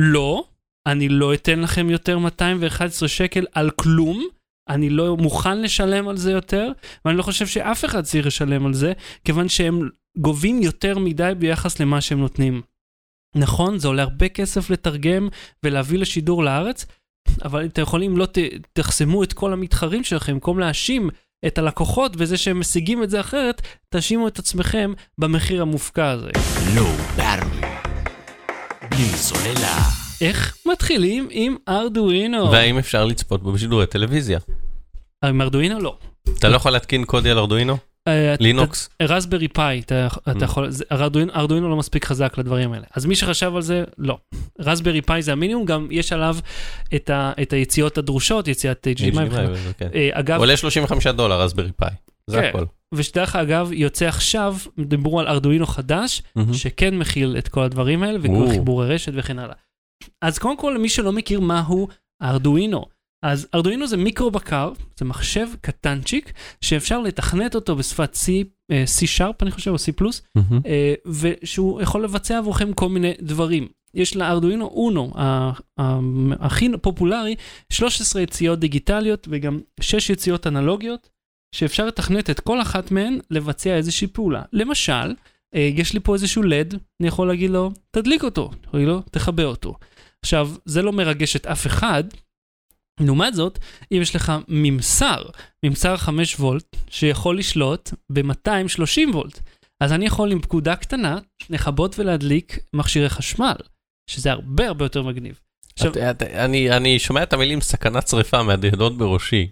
לא, 0.00 0.44
אני 0.86 1.08
לא 1.08 1.34
אתן 1.34 1.60
לכם 1.60 1.90
יותר 1.90 2.18
211 2.18 3.08
שקל 3.08 3.46
על 3.52 3.70
כלום, 3.70 4.26
אני 4.68 4.90
לא 4.90 5.16
מוכן 5.16 5.62
לשלם 5.62 6.08
על 6.08 6.16
זה 6.16 6.32
יותר, 6.32 6.72
ואני 7.04 7.16
לא 7.16 7.22
חושב 7.22 7.46
שאף 7.46 7.84
אחד 7.84 8.04
צריך 8.04 8.26
לשלם 8.26 8.66
על 8.66 8.74
זה, 8.74 8.92
כיוון 9.24 9.48
שהם 9.48 9.88
גובים 10.18 10.62
יותר 10.62 10.98
מדי 10.98 11.32
ביחס 11.38 11.80
למה 11.80 12.00
שהם 12.00 12.20
נותנים. 12.20 12.62
נכון, 13.36 13.78
זה 13.78 13.88
עולה 13.88 14.02
הרבה 14.02 14.28
כסף 14.28 14.70
לתרגם 14.70 15.28
ולהביא 15.62 15.98
לשידור 15.98 16.44
לארץ, 16.44 16.86
אבל 17.44 17.64
אתם 17.64 17.82
יכולים, 17.82 18.16
לא 18.16 18.26
ת, 18.26 18.38
תחסמו 18.72 19.22
את 19.22 19.32
כל 19.32 19.52
המתחרים 19.52 20.04
שלכם, 20.04 20.32
במקום 20.32 20.58
להאשים 20.58 21.10
את 21.46 21.58
הלקוחות 21.58 22.16
בזה 22.16 22.36
שהם 22.36 22.60
משיגים 22.60 23.02
את 23.02 23.10
זה 23.10 23.20
אחרת, 23.20 23.62
תאשימו 23.88 24.28
את 24.28 24.38
עצמכם 24.38 24.92
במחיר 25.18 25.62
המופקע 25.62 26.10
הזה. 26.10 26.30
Low 26.76 27.18
Battery. 27.20 27.65
בלי 28.90 29.04
סוללה. 29.04 29.78
איך 30.20 30.56
מתחילים 30.66 31.28
עם 31.30 31.56
ארדואינו? 31.68 32.50
והאם 32.50 32.78
אפשר 32.78 33.04
לצפות 33.04 33.42
בו 33.42 33.52
בשידורי 33.52 33.86
טלוויזיה? 33.86 34.38
עם 35.24 35.42
ארדואינו 35.42 35.80
לא. 35.80 35.96
אתה 36.38 36.48
לא 36.48 36.56
יכול 36.56 36.70
להתקין 36.72 37.04
קודי 37.04 37.30
על 37.30 37.38
ארדואינו? 37.38 37.76
אה, 38.08 38.34
לינוקס? 38.40 38.88
רסברי 39.02 39.48
פאי, 39.48 39.80
אתה, 39.80 40.06
Mm. 40.28 40.44
יכול, 40.44 40.70
ארדואינו, 41.36 41.68
לא 41.70 41.76
מספיק 41.76 42.04
חזק 42.04 42.38
לדברים 42.38 42.72
האלה. 42.72 42.84
אז 42.96 43.06
מי 43.06 43.16
שחשב 43.16 43.52
על 43.56 43.62
זה, 43.62 43.84
לא. 43.98 44.18
רסברי 44.60 45.02
פאי 45.02 45.22
זה 45.22 45.32
המינימום, 45.32 45.64
גם 45.64 45.88
יש 45.90 46.12
עליו 46.12 46.36
את, 46.94 47.10
היציאות 47.52 47.98
הדרושות, 47.98 48.48
יציאת 48.48 48.86
HDMI. 48.98 49.18
אה, 49.94 50.08
אגב, 50.12 50.38
עולה 50.38 50.56
35 50.56 51.06
דולר 51.06 51.40
רסברי 51.40 51.72
פאי. 51.76 51.90
זה 52.26 52.40
כן. 52.40 52.48
הכל. 52.48 52.64
ושדרך 52.94 53.36
אגב, 53.36 53.72
יוצא 53.72 54.06
עכשיו, 54.06 54.56
דיברו 54.78 55.20
על 55.20 55.26
ארדואינו 55.26 55.66
חדש, 55.66 56.22
מהמם. 56.36 56.54
שכן 56.54 56.98
מכיל 56.98 57.36
את 57.38 57.48
כל 57.48 57.62
הדברים 57.62 58.02
האלה, 58.02 58.18
וכל. 58.22 58.50
חיבורי 58.50 58.94
רשת 58.94 59.12
וכן 59.14 59.38
הלאה. 59.38 59.54
אז 60.22 60.38
קודם 60.38 60.56
כל, 60.56 60.72
למי 60.76 60.88
שלא 60.88 61.12
מכיר 61.12 61.40
מהו 61.40 61.88
ארדואינו, 62.22 62.84
אז 63.24 63.48
ארדואינו 63.54 63.86
זה 63.86 63.96
מיקרו 63.96 64.30
בקר, 64.30 64.72
זה 64.98 65.04
מחשב 65.04 65.48
קטנצ'יק, 65.60 66.32
שאפשר 66.60 67.00
לתכנת 67.00 67.54
אותו 67.54 67.76
בשפת 67.76 68.14
C, 68.14 68.28
אה, 68.70 68.84
C-Sharp 68.86 69.34
אני 69.42 69.50
חושב, 69.50 69.70
או 69.70 69.76
C+, 69.76 70.04
מהמם. 70.34 70.60
אה, 70.66 70.94
ושהוא 71.06 71.82
יכול 71.82 72.04
לבצע 72.04 72.38
עבורכם 72.38 72.72
כל 72.72 72.88
מיני 72.88 73.12
דברים. 73.22 73.68
יש 73.94 74.16
לארדואינו 74.16 74.66
אונו, 74.66 75.12
הכי 76.40 76.68
פופולרי, 76.82 77.34
13 77.72 78.22
יציאות 78.22 78.58
דיגיטליות 78.58 79.28
וגם 79.30 79.60
6 79.80 80.10
יציאות 80.10 80.46
אנלוגיות, 80.46 81.08
שאפשר 81.54 81.86
לתכנת 81.86 82.30
את 82.30 82.40
כל 82.40 82.62
אחת 82.62 82.90
מהן 82.90 83.18
לבצע 83.30 83.74
איזושהי 83.76 84.06
פעולה. 84.06 84.42
למשל, 84.52 85.14
אה, 85.54 85.70
יש 85.74 85.92
לי 85.94 86.00
פה 86.00 86.14
איזשהו 86.14 86.42
לד, 86.42 86.74
אני 87.00 87.08
יכול 87.08 87.28
להגיד 87.28 87.50
לו, 87.50 87.70
תדליק 87.90 88.24
אותו, 88.24 88.50
להגיד 88.74 88.88
לו, 88.88 89.02
תכבה 89.10 89.44
אותו. 89.44 89.74
עכשיו, 90.22 90.50
זה 90.64 90.82
לא 90.82 90.92
מרגש 90.92 91.36
את 91.36 91.46
אף 91.46 91.66
אחד. 91.66 92.04
לעומת 93.00 93.34
זאת, 93.34 93.58
אם 93.92 93.98
יש 94.02 94.16
לך 94.16 94.32
ממסר, 94.48 95.22
ממסר 95.64 95.96
5 95.96 96.40
וולט, 96.40 96.76
שיכול 96.90 97.38
לשלוט 97.38 97.90
ב-230 98.12 99.14
וולט, 99.14 99.40
אז 99.80 99.92
אני 99.92 100.06
יכול 100.06 100.32
עם 100.32 100.40
פקודה 100.40 100.76
קטנה 100.76 101.18
לכבות 101.50 101.98
ולהדליק 101.98 102.58
מכשירי 102.72 103.08
חשמל, 103.08 103.54
שזה 104.10 104.32
הרבה 104.32 104.68
הרבה 104.68 104.84
יותר 104.84 105.02
מגניב. 105.02 105.40
עכשיו, 105.78 105.90
את- 105.92 105.96
את- 105.96 106.22
אני 106.22 106.70
אני 106.76 106.98
שומע 106.98 107.22
את 107.22 107.32
המילים 107.32 107.60
סכנת 107.60 108.08
שריפה 108.08 108.42
מהדהדות 108.42 108.98
בראשי. 108.98 109.48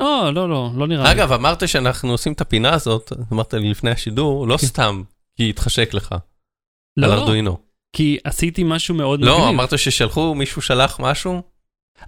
או, 0.00 0.30
לא, 0.32 0.48
לא, 0.48 0.70
לא 0.76 0.86
נראה 0.86 1.04
לי. 1.04 1.10
אגב, 1.10 1.32
אמרת 1.32 1.68
שאנחנו 1.68 2.10
עושים 2.10 2.32
את 2.32 2.40
הפינה 2.40 2.74
הזאת, 2.74 3.12
אמרת 3.32 3.54
לי 3.54 3.70
לפני 3.70 3.90
השידור, 3.90 4.48
לא 4.48 4.56
כן. 4.56 4.66
סתם, 4.66 5.02
כי 5.36 5.50
התחשק 5.50 5.94
לך, 5.94 6.14
לא, 6.96 7.06
על 7.06 7.12
לא, 7.12 7.20
ארדואינו. 7.20 7.58
כי 7.92 8.18
עשיתי 8.24 8.64
משהו 8.64 8.94
מאוד 8.94 9.20
מגניב. 9.20 9.34
לא, 9.34 9.48
אמרת 9.48 9.78
ששלחו, 9.78 10.34
מישהו 10.34 10.62
שלח 10.62 11.00
משהו? 11.00 11.42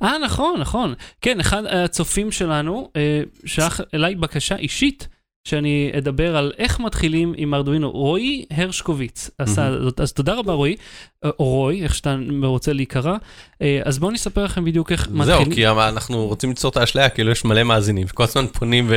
אה, 0.02 0.18
נכון, 0.18 0.60
נכון. 0.60 0.94
כן, 1.20 1.40
אחד 1.40 1.64
הצופים 1.64 2.32
שלנו 2.32 2.90
אה, 2.96 3.22
שלח 3.46 3.80
אליי 3.94 4.14
בקשה 4.14 4.56
אישית 4.56 5.08
שאני 5.44 5.90
אדבר 5.98 6.36
על 6.36 6.52
איך 6.58 6.80
מתחילים 6.80 7.34
עם 7.36 7.54
ארדואינו. 7.54 7.90
רועי 7.90 8.44
הרשקוביץ 8.50 9.30
עשה. 9.38 9.82
זאת, 9.82 10.00
אז 10.00 10.12
תודה 10.12 10.34
רבה 10.34 10.52
רועי, 10.52 10.76
אה, 11.24 11.30
או 11.38 11.44
רוי, 11.44 11.82
איך 11.82 11.94
שאתה 11.94 12.16
רוצה 12.42 12.72
להיקרא. 12.72 13.16
אה, 13.62 13.80
אז 13.84 13.98
בואו 13.98 14.10
נספר 14.10 14.44
לכם 14.44 14.64
בדיוק 14.64 14.92
איך 14.92 15.08
זהו, 15.08 15.16
מתחילים. 15.18 15.52
כי 15.54 15.70
אמ- 15.70 15.78
אנחנו 15.78 16.26
רוצים 16.26 16.50
ליצור 16.50 16.70
את 16.70 16.76
האשליה, 16.76 17.08
כאילו 17.08 17.30
יש 17.30 17.44
מלא 17.44 17.62
מאזינים, 17.62 18.06
וכל 18.10 18.22
הזמן 18.24 18.46
פונים 18.46 18.90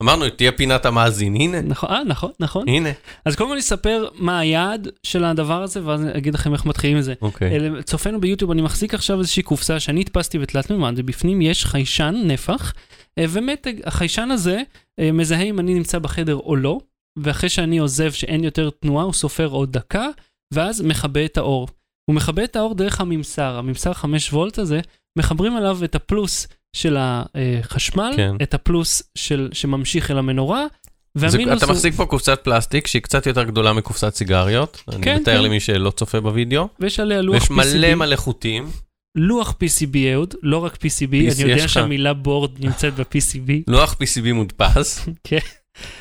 ואמרנו, 0.00 0.28
תהיה 0.30 0.52
פינת 0.52 0.86
המאזין, 0.86 1.34
הנה, 1.34 1.60
נכון, 1.60 1.90
אה, 1.90 2.04
נכון, 2.04 2.30
נכון. 2.40 2.68
הנה. 2.68 2.90
אז 3.24 3.36
קודם 3.36 3.50
כל 3.50 3.56
נספר 3.56 4.08
מה 4.14 4.38
היעד 4.38 4.88
של 5.02 5.24
הדבר 5.24 5.62
הזה, 5.62 5.86
ואז 5.86 6.02
אני 6.02 6.10
אגיד 6.18 6.34
לכם 6.34 6.52
איך 6.52 6.66
מתחילים 6.66 6.96
עם 6.96 7.02
זה. 7.02 7.14
אוקיי. 7.22 7.56
אלה- 7.56 7.82
צופינו 7.82 8.20
ביוטיוב, 8.20 8.50
אני 8.50 8.62
מחזיק 8.62 8.94
עכשיו 8.94 9.18
איזושהי 9.18 9.42
קופסה 9.42 9.80
שאני 9.80 10.00
הדפסתי 10.00 10.38
בתלת 10.38 10.70
מימד, 10.70 10.92
ובפנים 10.96 11.42
יש 11.42 11.64
חיישן 11.64 12.14
נפח 12.24 12.72
אה, 12.76 13.01
ומתג. 13.20 13.74
החיישן 13.84 14.30
הזה 14.30 14.60
אה, 15.00 15.12
מזהה 15.12 15.42
אם 15.42 15.60
אני 15.60 15.74
נמצא 15.74 15.98
בחדר 15.98 16.34
או 16.36 16.56
לא, 16.56 16.78
ואחרי 17.18 17.48
שאני 17.48 17.78
עוזב 17.78 18.12
שאין 18.12 18.44
יותר 18.44 18.70
תנועה, 18.70 19.04
הוא 19.04 19.12
סופר 19.12 19.46
עוד 19.46 19.72
דקה, 19.72 20.06
ואז 20.54 20.80
מכבה 20.80 21.24
את 21.24 21.36
האור. 21.36 21.68
הוא 22.10 22.16
מכבה 22.16 22.44
את 22.44 22.56
האור 22.56 22.74
דרך 22.74 23.00
הממסר, 23.00 23.56
הממסר 23.58 23.92
5 23.92 24.32
וולט 24.32 24.58
הזה, 24.58 24.80
מחברים 25.18 25.56
עליו 25.56 25.78
את 25.84 25.94
הפלוס 25.94 26.46
של 26.76 26.96
החשמל, 26.98 28.12
כן. 28.16 28.34
את 28.42 28.54
הפלוס 28.54 29.02
של, 29.14 29.48
שממשיך 29.52 30.10
אל 30.10 30.18
המנורה, 30.18 30.66
זה- 31.14 31.26
והמינוס 31.32 31.58
אתה 31.58 31.66
הוא... 31.66 31.72
מחזיק 31.72 31.94
פה 31.94 32.06
קופסת 32.06 32.40
פלסטיק 32.42 32.86
שהיא 32.86 33.02
קצת 33.02 33.26
יותר 33.26 33.42
גדולה 33.44 33.72
מקופסת 33.72 34.14
סיגריות, 34.14 34.82
אני 34.88 35.02
כן, 35.02 35.16
מתאר 35.20 35.36
כן. 35.38 35.42
למי 35.44 35.60
שלא 35.60 35.90
צופה 35.90 36.20
בווידאו, 36.20 36.68
ויש 36.80 37.00
עליה 37.00 37.22
לוח 37.22 37.34
ויש 37.34 37.44
PCB. 37.44 37.54
מלא 37.76 37.94
מלא 37.94 38.16
חוטים, 38.16 38.70
לוח 39.16 39.50
PCB 39.50 39.96
אהוד, 40.12 40.34
לא 40.42 40.58
רק 40.58 40.74
PCB, 40.74 41.10
אני 41.12 41.26
יש 41.26 41.38
יודע. 41.40 41.68
שהמילה 41.68 42.14
board 42.14 42.50
נמצאת 42.64 42.94
ב-PCB, 42.94 43.50
לוח 43.72 43.92
PCB 43.92 44.32
מודפס, 44.32 45.08
כן. 45.24 45.38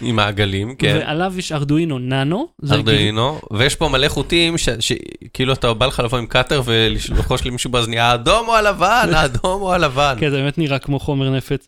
עם 0.01 0.15
מעגלים, 0.15 0.75
כן, 0.75 0.99
ועליו 1.01 1.33
יש 1.37 1.51
ארדואינו 1.51 1.99
ננו, 1.99 2.47
זה 2.61 2.75
ארדואינו, 2.75 3.41
ויש 3.53 3.75
פה 3.75 3.89
מלא 3.89 4.07
חוטים 4.07 4.55
שכאילו 4.57 5.53
אתה 5.53 5.73
בא 5.73 5.85
לך 5.85 5.99
לבוא 5.99 6.17
עם 6.17 6.25
cutter 6.25 6.61
וללחוש 6.65 7.45
למישהו 7.45 7.71
באזנייה, 7.71 8.05
האדום 8.11 8.47
או 8.47 8.55
הלבן, 8.55 9.09
האדום 9.15 9.61
או 9.61 9.73
הלבן. 9.73 10.15
כן, 10.19 10.29
זה 10.29 10.37
באמת 10.37 10.57
נראה 10.57 10.79
כמו 10.79 10.99
חומר 10.99 11.29
נפץ, 11.29 11.67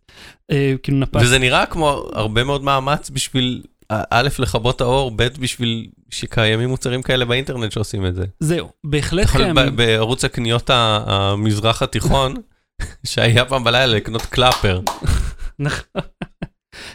אה, 0.51 0.73
כאילו 0.83 0.97
נפץ. 0.97 1.21
וזה 1.21 1.39
נראה 1.39 1.65
כמו 1.65 2.03
הרבה 2.13 2.43
מאוד 2.43 2.63
מאמץ 2.63 3.09
בשביל, 3.09 3.61
א', 3.89 4.29
לכבות 4.39 4.81
האור, 4.81 5.11
ב', 5.15 5.23
בשביל 5.39 5.87
שקיימים 6.09 6.69
מוצרים 6.69 7.01
כאלה 7.01 7.25
באינטרנט 7.25 7.71
שעושים 7.71 8.05
את 8.05 8.15
זה. 8.15 8.25
זהו, 8.39 8.69
בהחלט 8.83 9.29
קיימים. 9.29 9.55
ב- 9.55 9.75
בערוץ 9.75 10.25
הקניות 10.25 10.69
המזרח 10.73 11.81
התיכון, 11.81 12.33
שהיה 13.07 13.45
פעם 13.45 13.63
בלילה 13.63 13.85
לקנות 13.85 14.21
קלאפר. 14.21 14.81
נכון. 15.59 16.01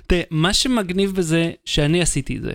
תראה, 0.07 0.23
מה 0.30 0.54
שמגניב 0.54 1.14
בזה, 1.16 1.50
שאני 1.64 2.02
עשיתי 2.02 2.37
את 2.37 2.42
זה, 2.42 2.52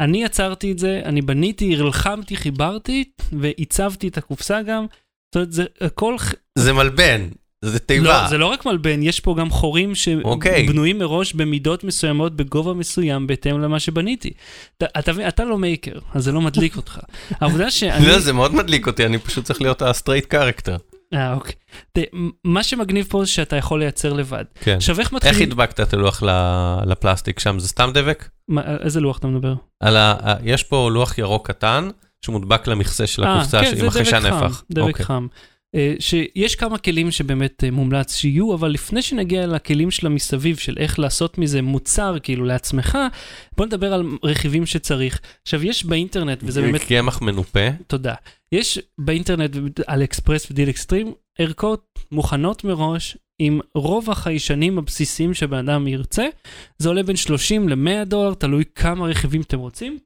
אני 0.00 0.24
יצרתי 0.24 0.72
את 0.72 0.78
זה, 0.78 1.02
אני 1.04 1.22
בניתי, 1.22 1.76
הלחמתי, 1.76 2.36
חיברתי, 2.36 3.04
ועיצבתי 3.32 4.08
את 4.08 4.18
הקופסה 4.18 4.62
גם. 4.62 4.86
זאת 5.28 5.36
אומרת, 5.36 5.52
זה 5.52 5.64
הכל... 5.80 6.16
זה 6.58 6.72
מלבן, 6.72 7.28
זה 7.70 7.78
תיבה. 7.78 8.22
לא, 8.22 8.28
זה 8.28 8.38
לא 8.38 8.46
רק 8.46 8.66
מלבן, 8.66 9.02
יש 9.02 9.20
פה 9.20 9.34
גם 9.38 9.50
חורים 9.50 9.92
אוקיי. 10.24 10.66
שבנויים 10.66 10.98
מראש 10.98 11.32
במידות 11.32 11.84
מסוימות 11.84 12.36
בגובה 12.36 12.74
מסוים 12.74 13.26
בהתאם 13.26 13.60
למה 13.60 13.80
שבניתי. 13.80 14.30
אתה, 14.78 14.86
אתה, 14.98 15.28
אתה 15.28 15.44
לא 15.44 15.58
maker, 15.58 15.98
אז 16.14 16.24
זה 16.24 16.32
לא 16.32 16.40
מדליק 16.40 16.76
אותך. 16.76 16.98
העובדה 17.40 17.70
שאני... 17.70 18.06
לא, 18.06 18.18
זה 18.18 18.32
מאוד 18.32 18.54
מדליק 18.54 18.86
אותי, 18.86 19.06
אני 19.06 19.18
פשוט 19.18 19.44
צריך 19.44 19.62
להיות 19.62 19.82
ה 19.82 19.87
straight 19.87 20.26
character. 20.26 20.76
אה, 21.14 21.34
אוקיי. 21.34 21.52
תראה, 21.92 22.06
מה 22.44 22.62
שמגניב 22.62 23.06
פה 23.10 23.24
זה 23.24 23.30
שאתה 23.30 23.56
יכול 23.56 23.78
לייצר 23.80 24.12
לבד. 24.12 24.44
כן. 24.60 24.76
עכשיו 24.76 24.94
איך 24.94 25.06
איך 25.06 25.12
מתחילים... 25.12 25.48
הדבקת 25.48 25.80
את 25.80 25.94
הלוח 25.94 26.22
לפלסטיק 26.86 27.38
שם? 27.38 27.58
זה 27.58 27.68
סתם 27.68 27.90
דבק? 27.94 28.28
מה, 28.48 28.62
איזה 28.80 29.00
לוח 29.00 29.18
אתה 29.18 29.26
מדבר? 29.26 29.54
על 29.80 29.96
ה... 29.96 30.34
יש 30.42 30.62
פה 30.62 30.90
לוח 30.90 31.18
ירוק 31.18 31.46
קטן, 31.46 31.88
שמודבק 32.20 32.66
למכסה 32.66 33.06
של 33.06 33.24
אה, 33.24 33.34
הקופסה 33.36 33.60
כן, 33.60 33.70
עם 33.70 33.76
זה 33.76 33.86
החיישן 33.86 34.18
דבק 34.18 34.30
חם. 34.30 34.50
דבק 34.70 34.88
אוקיי. 34.88 35.04
חם. 35.04 35.26
אה, 35.76 35.94
שיש 35.98 36.54
כמה 36.54 36.78
כלים 36.78 37.10
שבאמת 37.10 37.64
אה, 37.64 37.70
מומלץ 37.70 38.16
שיהיו, 38.16 38.54
אבל 38.54 38.70
לפני 38.70 39.02
שנגיע 39.02 39.46
לכלים 39.46 39.90
של 39.90 40.06
המסביב, 40.06 40.56
של 40.56 40.74
איך 40.78 40.98
לעשות 40.98 41.38
מזה 41.38 41.62
מוצר 41.62 42.16
כאילו 42.22 42.44
לעצמך, 42.44 42.98
בוא 43.56 43.66
נדבר 43.66 43.92
על 43.92 44.06
רכיבים 44.22 44.66
שצריך. 44.66 45.20
עכשיו, 45.42 45.64
יש 45.64 45.84
באינטרנט, 45.84 46.38
וזה 46.42 46.62
באמת, 46.62 46.82
קמח 46.82 47.22
מנופה. 47.22 47.68
תודה, 47.86 48.14
יש 48.52 48.78
באינטרנט 48.98 49.56
על 49.86 50.02
אקספרס 50.02 50.50
ודיל 50.50 50.70
אקסטרים 50.70 51.12
ערכות 51.38 51.98
מוכנות 52.12 52.64
מראש. 52.64 53.16
עם 53.38 53.60
רוב 53.74 54.10
החיישנים 54.10 54.78
הבסיסיים 54.78 55.34
שבן 55.34 55.68
אדם 55.68 55.88
ירצה, 55.88 56.26
זה 56.78 56.88
עולה 56.88 57.02
בין 57.02 57.16
30 57.16 57.68
ל-100 57.68 58.04
דולר, 58.04 58.34
תלוי 58.34 58.64
כמה 58.74 59.06
רכיבים 59.06 59.40
אתם 59.40 59.58
רוצים. 59.58 59.98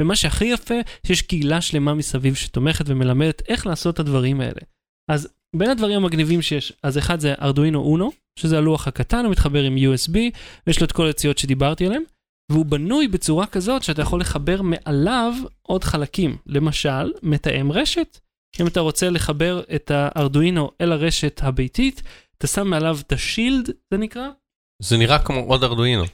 ומה 0.00 0.16
שהכי 0.16 0.44
יפה, 0.44 0.74
שיש 1.06 1.22
קהילה 1.22 1.60
שלמה 1.60 1.94
מסביב 1.94 2.34
שתומכת 2.34 2.84
ומלמדת 2.88 3.42
איך 3.48 3.66
לעשות 3.66 3.94
את 3.94 4.00
הדברים 4.00 4.40
האלה. 4.40 4.60
אז 5.10 5.28
בין 5.56 5.70
הדברים 5.70 5.96
המגניבים 5.96 6.42
שיש, 6.42 6.72
אז 6.82 6.98
אחד 6.98 7.20
זה 7.20 7.34
ארדואינו 7.40 7.80
אונו, 7.80 8.10
שזה 8.38 8.58
הלוח 8.58 8.88
הקטן, 8.88 9.24
הוא 9.24 9.32
מתחבר 9.32 9.62
עם 9.62 9.76
USB, 9.76 10.16
ויש 10.66 10.80
לו 10.80 10.86
את 10.86 10.92
כל 10.92 11.06
היציאות 11.06 11.38
שדיברתי 11.38 11.86
עליהן, 11.86 12.02
והוא 12.52 12.66
בנוי 12.66 13.08
בצורה 13.08 13.46
כזאת 13.46 13.82
שאתה 13.82 14.02
יכול 14.02 14.20
לחבר 14.20 14.62
מעליו 14.62 15.34
עוד 15.62 15.84
חלקים. 15.84 16.36
למשל, 16.46 17.12
מתאם 17.22 17.72
רשת. 17.72 18.18
אם 18.60 18.66
אתה 18.66 18.80
רוצה 18.80 19.10
לחבר 19.10 19.62
את 19.74 19.90
הארדואינו 19.90 20.70
אל 20.80 20.92
הרשת 20.92 21.40
הביתית, 21.42 22.02
אתה 22.38 22.46
שם 22.46 22.68
מעליו 22.68 22.98
את 23.00 23.12
השילד, 23.12 23.70
זה 23.90 23.98
נקרא, 23.98 24.28
זה 24.82 24.96
נראה 24.96 25.18
כמו 25.18 25.40
עוד 25.40 25.64
ארדואינו. 25.64 26.04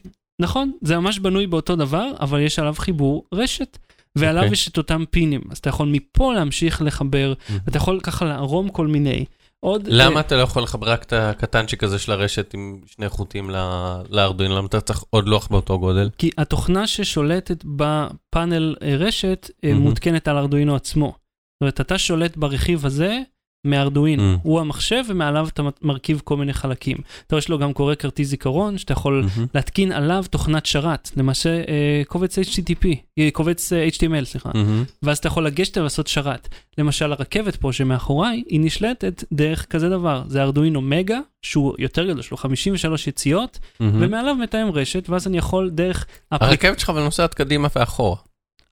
נכון, 0.40 0.72
זה 0.82 0.98
ממש 0.98 1.18
בנוי 1.18 1.46
באותו 1.46 1.76
דבר, 1.76 2.12
אבל 2.20 2.40
יש 2.40 2.58
עליו 2.58 2.74
חיבור 2.78 3.24
רשת, 3.34 3.78
ועליו 4.18 4.42
אוקיי. 4.42 4.52
יש 4.52 4.68
את 4.68 4.78
אותם 4.78 5.04
פינים, 5.10 5.40
אז 5.50 5.58
אתה 5.58 5.68
יכול 5.68 5.88
מפה 5.88 6.34
להמשיך 6.34 6.82
לחבר, 6.82 7.32
אתה 7.68 7.76
יכול 7.76 8.00
ככה 8.00 8.24
לערום 8.24 8.68
כל 8.68 8.86
מיני. 8.86 9.24
עוד... 9.60 9.86
למה 9.86 10.16
אה, 10.16 10.20
אתה 10.20 10.36
לא 10.36 10.42
יכול 10.42 10.62
לחבר 10.62 10.90
רק 10.90 11.02
את 11.02 11.12
הקטנצ'יק 11.12 11.84
הזה 11.84 11.98
של 11.98 12.12
הרשת 12.12 12.54
עם 12.54 12.80
שני 12.86 13.08
חוטים 13.08 13.50
ל- 13.50 14.02
לארדואינו? 14.08 14.56
למה 14.56 14.66
אתה 14.66 14.80
צריך 14.80 15.04
עוד 15.10 15.28
לוח 15.28 15.48
באותו 15.48 15.78
גודל? 15.78 16.10
כי 16.18 16.30
התוכנה 16.38 16.86
ששולטת 16.86 17.64
בפאנל 17.64 18.76
אה, 18.82 18.96
רשת 18.96 19.50
אה, 19.64 19.72
מהמם. 19.72 19.82
מותקנת 19.82 20.28
על 20.28 20.36
ארדואינו 20.36 20.76
עצמו. 20.76 21.06
זאת 21.06 21.60
אומרת, 21.60 21.80
אתה 21.80 21.98
שולט 21.98 22.36
ברכיב 22.36 22.86
הזה 22.86 23.18
מארדואינו, 23.66 24.34
Mm. 24.34 24.38
הוא 24.42 24.60
המחשב 24.60 25.02
ומעליו 25.08 25.48
אתה 25.48 25.62
מרכיב 25.82 26.20
כל 26.24 26.36
מיני 26.36 26.52
חלקים. 26.52 26.96
אתה 26.96 27.34
רואה 27.34 27.38
יש 27.38 27.48
לו 27.48 27.58
גם 27.58 27.72
קורא 27.72 27.94
כרטיס 27.94 28.28
זיכרון, 28.28 28.78
שאתה 28.78 28.92
יכול 28.92 29.26
מהמם. 29.36 29.46
להתקין 29.54 29.92
עליו 29.92 30.24
תוכנת 30.30 30.66
שרת, 30.66 31.10
למעשה 31.16 31.50
אה, 31.50 32.02
קובץ 32.08 32.38
HTTP, 32.38 32.86
אה, 33.18 33.28
קובץ 33.32 33.72
אה, 33.72 33.88
HTML, 33.88 34.24
סליחה. 34.24 34.50
מהמם. 34.54 34.84
ואז 35.02 35.18
אתה 35.18 35.28
יכול 35.28 35.46
לגשת 35.46 35.78
ולעשות 35.78 36.06
שרת. 36.06 36.48
למשל 36.78 37.12
הרכבת 37.12 37.56
פה 37.56 37.72
שמאחוריי, 37.72 38.42
היא 38.48 38.60
נשלטת 38.60 39.24
דרך 39.32 39.66
כזה 39.70 39.88
דבר, 39.88 40.22
זה 40.28 40.42
ארדואינו 40.42 40.80
מגה, 40.80 41.18
שהוא 41.42 41.74
יותר 41.78 42.04
גדול, 42.04 42.18
יש 42.20 42.30
לו 42.30 42.36
53 42.36 43.06
יציאות, 43.06 43.58
מהמם. 43.80 44.02
ומעליו 44.02 44.34
מתאם 44.34 44.70
רשת, 44.72 45.08
ואז 45.08 45.26
אני 45.26 45.38
יכול 45.38 45.70
דרך... 45.70 46.06
אפליק... 46.34 46.50
הרכבת 46.50 46.78
שלך 46.78 46.90
אבל 46.90 47.02
נוסעת 47.02 47.34
קדימה 47.34 47.68
ואחורה. 47.76 48.16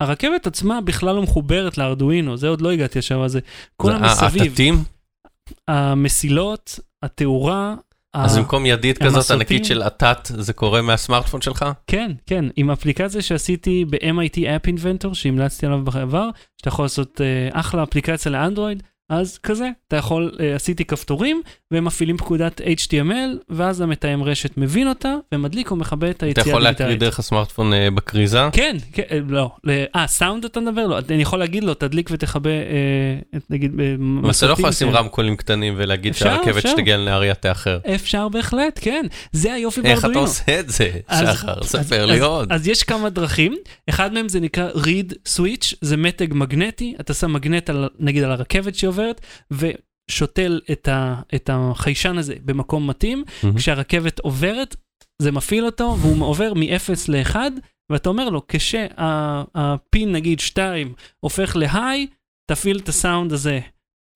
הרכבת 0.00 0.46
עצמה 0.46 0.80
בכלל 0.80 1.14
לא 1.14 1.22
מחוברת 1.22 1.78
לארדואינו, 1.78 2.36
זה 2.36 2.48
עוד 2.48 2.60
לא 2.60 2.70
הגעתי 2.72 2.98
לשם, 2.98 3.28
זה 3.28 3.40
כל 3.76 3.88
זה- 3.90 3.96
המסביב, 3.96 4.42
העטטים? 4.42 4.74
המסילות, 5.68 6.78
התאורה, 7.02 7.74
אז 8.14 8.38
במקום 8.38 8.66
ידית 8.66 8.98
כזאת? 9.02 9.30
ענקית 9.30 9.64
של 9.64 9.82
עטת, 9.82 10.18
זה 10.38 10.52
קורה 10.52 10.82
מהסמארטפון 10.82 11.40
שלך? 11.40 11.64
כן, 11.86 12.12
כן, 12.26 12.44
עם 12.56 12.70
אפליקציה 12.70 13.22
שעשיתי 13.22 13.84
ב-MIT 13.90 14.36
App 14.36 14.70
Inventor, 14.70 15.14
שהמלצתי 15.14 15.66
עליו 15.66 15.84
בעבר, 15.84 16.28
שאתה 16.56 16.68
יכול 16.68 16.84
לעשות 16.84 17.20
אה, 17.20 17.60
אחלה 17.60 17.82
אפליקציה 17.82 18.32
לאנדרואיד, 18.32 18.82
אז 19.08 19.38
כזה, 19.38 19.70
אתה 19.88 19.96
יכול, 19.96 20.32
אה, 20.40 20.54
עשיתי 20.54 20.84
כפתורים, 20.84 21.42
והם 21.70 21.84
מפעילים 21.84 22.16
פקודת 22.16 22.60
HTML, 22.60 23.36
ואז 23.48 23.80
המתאם 23.80 24.22
רשת 24.22 24.56
מבין 24.56 24.88
אותה, 24.88 25.14
ומדליק 25.32 25.70
או 25.70 25.76
מכבה 25.76 26.10
את 26.10 26.16
אתה 26.16 26.26
היציאה 26.26 26.48
יכול 26.48 26.62
להקריא 26.62 26.86
הדיגיטלית. 26.86 27.00
דרך 27.10 27.18
הסמארטפון 27.18 27.72
אה, 27.72 27.90
בכריזה? 27.90 28.48
כן, 28.52 28.76
כן, 28.92 29.02
אה, 29.10 29.18
לא, 29.28 29.50
אה, 29.96 30.06
סאונד 30.06 30.44
אתה 30.44 30.60
מדבר? 30.60 30.86
לא, 30.86 30.98
אני 31.10 31.22
יכול 31.22 31.38
להגיד 31.38 31.64
לו, 31.64 31.74
תדליק 31.74 32.08
ותכבה, 32.12 32.50
נגיד, 33.50 33.72
אבל 34.22 34.30
אתה 34.30 34.46
לא 34.46 34.52
יכול 34.52 34.68
לשים. 34.68 34.88
רמקולים 34.88 35.36
קטנים 35.36 35.74
ולהגיד 35.76 36.14
שהרכבת. 36.14 36.62
שתגיע 36.62 36.96
לנהריה 36.96 37.34
תאחר. 37.34 37.78
אפשר 37.94 38.28
בהחלט, 38.28 38.78
כן, 38.82 39.06
זה 39.32 39.52
היופי 39.52 39.80
איך 39.80 39.98
אתה 39.98 40.08
בארדואינו. 40.08 40.20
עושה 40.20 40.60
את 40.60 40.70
זה, 40.70 40.90
שחר? 41.18 41.62
ספר 41.62 42.06
לי 42.06 42.18
עוד. 42.18 42.52
אז 42.52 42.68
יש 42.68 42.82
כמה 42.82 43.10
דרכים, 43.10 43.56
אחד 43.90 44.12
מהם 44.12 44.28
זה 44.28 44.40
נקרא 44.40 44.70
read 44.70 45.12
switch, 45.36 45.74
זה 45.80 45.96
מתג 45.96 46.34
מגנטי, 46.34 46.94
אתה 47.00 47.14
שם 47.14 47.32
מגנט 47.32 47.70
נגיד 47.98 48.22
על 48.24 48.30
הרכבת 48.30 48.74
שעוברת, 48.98 49.20
ושותל 49.50 50.60
את, 50.72 50.88
ה, 50.88 51.20
את 51.34 51.50
החיישן 51.52 52.18
הזה 52.18 52.34
במקום 52.44 52.90
מתאים, 52.90 53.24
מהמם. 53.42 53.56
כשהרכבת 53.56 54.18
עוברת, 54.18 54.76
זה 55.22 55.32
מפעיל 55.32 55.66
אותו, 55.66 55.96
והוא 56.00 56.26
עובר 56.26 56.54
מ-0 56.54 56.90
ל-1, 57.08 57.36
ואתה 57.92 58.08
אומר 58.08 58.28
לו, 58.28 58.42
כשהפין 58.48 60.12
נגיד 60.12 60.40
2 60.40 60.92
הופך 61.20 61.56
ל-high, 61.56 62.06
תפעיל 62.50 62.78
את 62.78 62.88
הסאונד 62.88 63.32
הזה, 63.32 63.60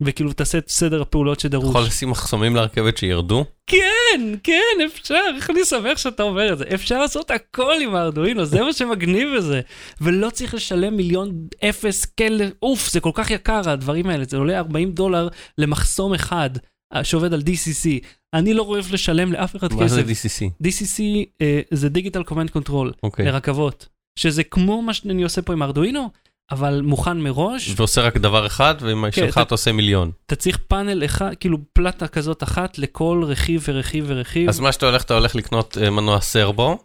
וכאילו 0.05 0.33
תעשה 0.33 0.59
את 0.59 0.69
סדר 0.69 1.03
הפעולות 1.03 1.41
שדרוש. 1.41 1.71
יכול 1.71 1.83
לשים 1.83 2.11
מחסומים 2.11 2.57
לרכבת 2.57 2.97
שירדו? 2.97 3.45
כן, 3.67 4.35
כן, 4.43 4.85
אפשר, 4.87 5.21
איך 5.37 5.51
אני 5.51 5.65
שמח 5.65 5.99
שאתה 5.99 6.23
אומר 6.23 6.53
את 6.53 6.59
זה. 6.59 6.65
אפשר 6.75 7.01
לעשות 7.01 7.31
הכל 7.31 7.75
עם 7.83 7.95
הארדואינו, 7.95 8.45
זה 8.45 8.61
מה 8.63 8.73
שמגניב 8.73 9.29
בזה. 9.37 9.61
ולא 10.01 10.31
צריך 10.31 10.55
לשלם 10.55 10.97
מיליון 10.97 11.47
אפס 11.65 12.05
כן, 12.05 12.33
אוף, 12.63 12.91
זה 12.91 13.01
כל 13.01 13.11
כך 13.15 13.31
יקר 13.31 13.71
הדברים 13.71 14.07
האלה, 14.07 14.25
זה 14.29 14.37
עולה 14.37 14.59
40 14.59 14.93
דולר 14.93 15.29
למחסום 15.59 16.15
אחד 16.15 16.51
אה, 16.95 17.05
שעובד 17.05 17.33
על 17.33 17.41
DCC. 17.41 18.07
אני 18.35 18.55
לא 18.55 18.63
אוהב 18.63 18.85
לשלם 18.93 19.33
לאף 19.33 19.57
אחד 19.57 19.73
מה 19.73 19.89
זה 19.89 20.03
כסף. 20.03 20.27
DCC? 20.27 20.65
DCC 20.65 21.03
אה, 21.41 21.61
זה 21.71 21.89
digital 21.89 22.23
command 22.23 22.51
control 22.51 22.93
אוקיי. 23.03 23.27
לרכבות, 23.27 23.89
שזה 24.19 24.45
כמו 24.45 24.83
מה 24.83 24.95
שאני 24.95 25.23
עושה 25.23 25.43
פה 25.43 25.53
עם 25.53 25.63
ארדואינו, 25.63 26.11
אבל 26.53 26.81
מוכן 26.85 27.19
מראש. 27.21 27.73
ועושה 27.77 28.01
רק 28.01 28.17
דבר 28.17 28.47
אחד, 28.47 28.75
ועם 28.81 29.05
כן, 29.11 29.27
שלך 29.27 29.39
אתה- 29.39 29.55
עושה 29.55 29.73
מיליון. 29.73 30.11
אתה 30.27 30.37
צריך 30.37 30.59
פאנל 30.69 31.05
אחד, 31.05 31.35
כאילו 31.41 31.59
פלטה 31.73 32.09
כזאת 32.09 32.43
אחת 32.43 32.79
לכל 32.79 33.23
רכיב 33.27 33.65
ורכיב 33.69 34.05
ורכיב. 34.09 34.49
אז 34.49 34.61
מה 34.61 34.73
שאתה 34.73 34.87
הולך, 34.87 35.03
אתה 35.05 35.15
הולך 35.15 35.35
לקנות 35.37 35.79
אה, 35.83 35.91
מנוע 35.91 36.21
סרבו, 36.21 36.79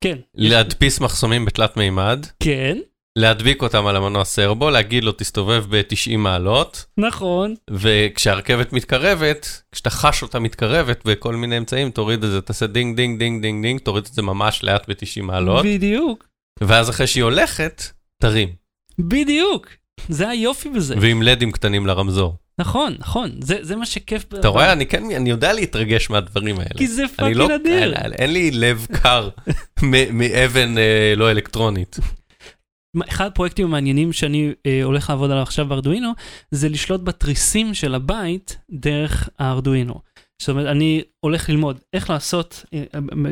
כן. 0.00 0.18
להדפיס 0.34 1.00
מחסומים 1.00 1.44
בתלת 1.44 1.76
מימד, 1.76 2.26
כן, 2.40 2.78
להדביק 3.18 3.62
אותם 3.62 3.86
על 3.86 3.96
המנוע 3.96 4.24
סרבו, 4.24 4.70
להגיד 4.70 5.04
לו 5.04 5.12
תסתובב 5.12 5.64
ב-90 5.68 6.16
מעלות, 6.16 6.84
נכון. 6.98 7.54
וכשהרכבת 7.70 8.72
מתקרבת, 8.72 9.62
כשאתה 9.72 9.90
חש 9.90 10.22
אותה 10.22 10.38
מתקרבת 10.38 11.04
בכל 11.04 11.36
מיני 11.36 11.58
אמצעים, 11.58 11.90
תוריד 11.90 12.24
את 12.24 12.30
זה, 12.30 12.40
תעשה 12.40 12.66
דינג 12.66 12.96
דינג 12.96 13.18
דינג 13.18 13.42
דינג 13.42 13.62
דינג, 13.62 13.80
תוריד 13.80 14.04
את 14.06 14.14
זה 14.14 14.22
ממש 14.22 14.64
לאט 14.64 14.88
ב-90 14.90 15.22
מעלות, 15.22 15.64
בדיוק, 15.64 16.28
ואז 16.60 16.90
אחרי 16.90 17.06
שהיא 17.06 17.24
הולכת, 17.24 17.82
תרים. 18.22 18.61
בדיוק. 18.98 19.66
זה 20.08 20.28
היופי 20.28 20.68
בזה. 20.68 20.94
ועם 21.00 21.22
לדים 21.22 21.52
קטנים 21.52 21.86
לרמזור. 21.86 22.36
נכון, 22.58 22.94
נכון. 22.98 23.30
זה, 23.40 23.58
זה 23.60 23.76
מה 23.76 23.86
שכיף. 23.86 24.24
אתה 24.34 24.48
רואה, 24.48 24.72
אני 24.72 24.86
כן, 24.86 25.04
אני 25.16 25.30
יודע 25.30 25.52
להתרגש 25.52 26.10
מהדברים 26.10 26.58
האלה. 26.58 26.70
כי 26.76 26.88
זה 26.88 27.08
fucking 27.16 27.36
לא, 27.36 27.54
אדיר. 27.54 27.94
אין, 27.94 28.12
אין 28.12 28.32
לי 28.32 28.50
לב 28.50 28.86
קר 29.02 29.28
מאבן 30.12 30.78
אה, 30.78 31.14
לא 31.16 31.30
אלקטרונית. 31.30 31.98
אחד 33.08 33.26
הפרויקטים 33.26 33.66
המעניינים 33.66 34.12
שאני 34.12 34.52
אה, 34.66 34.80
הולך 34.84 35.10
לעבוד 35.10 35.30
עליו 35.30 35.42
עכשיו 35.42 35.66
בארדואינו, 35.66 36.12
זה 36.50 36.68
לשלוט 36.68 37.00
בתריסים 37.00 37.74
של 37.74 37.94
הבית 37.94 38.58
דרך 38.70 39.28
הארדואינו. 39.38 39.94
זאת 40.42 40.48
אומרת, 40.48 40.66
אני 40.66 41.02
הולך 41.20 41.50
ללמוד 41.50 41.80
איך 41.92 42.10
לעשות, 42.10 42.64
אה, 42.74 42.82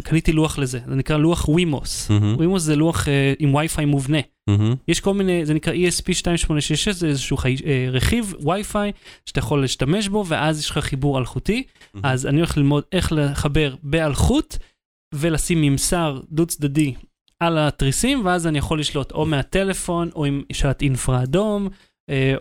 קניתי 0.04 0.32
לוח 0.32 0.58
לזה, 0.58 0.78
זה 0.86 0.94
נקרא 0.94 1.16
לוח 1.16 1.48
ווימוס. 1.48 2.10
ווימוס 2.36 2.62
זה 2.62 2.76
לוח 2.76 3.08
אה, 3.08 3.32
עם 3.38 3.54
וי-פיי 3.54 3.84
מובנה. 3.84 4.18
מהמם. 4.46 4.74
יש 4.88 5.00
כל 5.00 5.14
מיני, 5.14 5.46
זה 5.46 5.54
נקרא 5.54 5.72
E 5.72 5.76
ESP2866, 5.76 6.92
זה 6.92 7.06
איזשהו 7.06 7.36
חי, 7.36 7.56
אה, 7.66 7.86
רכיב 7.90 8.34
וי-פיי 8.44 8.92
שאתה 9.26 9.38
יכול 9.38 9.60
להשתמש 9.60 10.08
בו, 10.08 10.24
ואז 10.28 10.60
יש 10.60 10.70
לך 10.70 10.78
חיבור 10.78 11.18
אלחוטי. 11.18 11.62
אז 12.02 12.26
אני 12.26 12.36
הולך 12.36 12.56
ללמוד 12.56 12.84
איך 12.92 13.12
לחבר 13.12 13.74
באלחוט 13.82 14.56
ולשים 15.14 15.62
ממסר 15.62 16.20
דו 16.30 16.46
צדדי 16.46 16.94
על 17.40 17.58
התריסים, 17.58 18.24
ואז 18.24 18.46
אני 18.46 18.58
יכול 18.58 18.80
לשלוט 18.80 19.12
או 19.12 19.26
מהטלפון, 19.26 20.10
או 20.14 20.24
עם 20.24 20.42
שלט 20.52 20.82
אינפרה 20.82 21.22
אדום, 21.22 21.68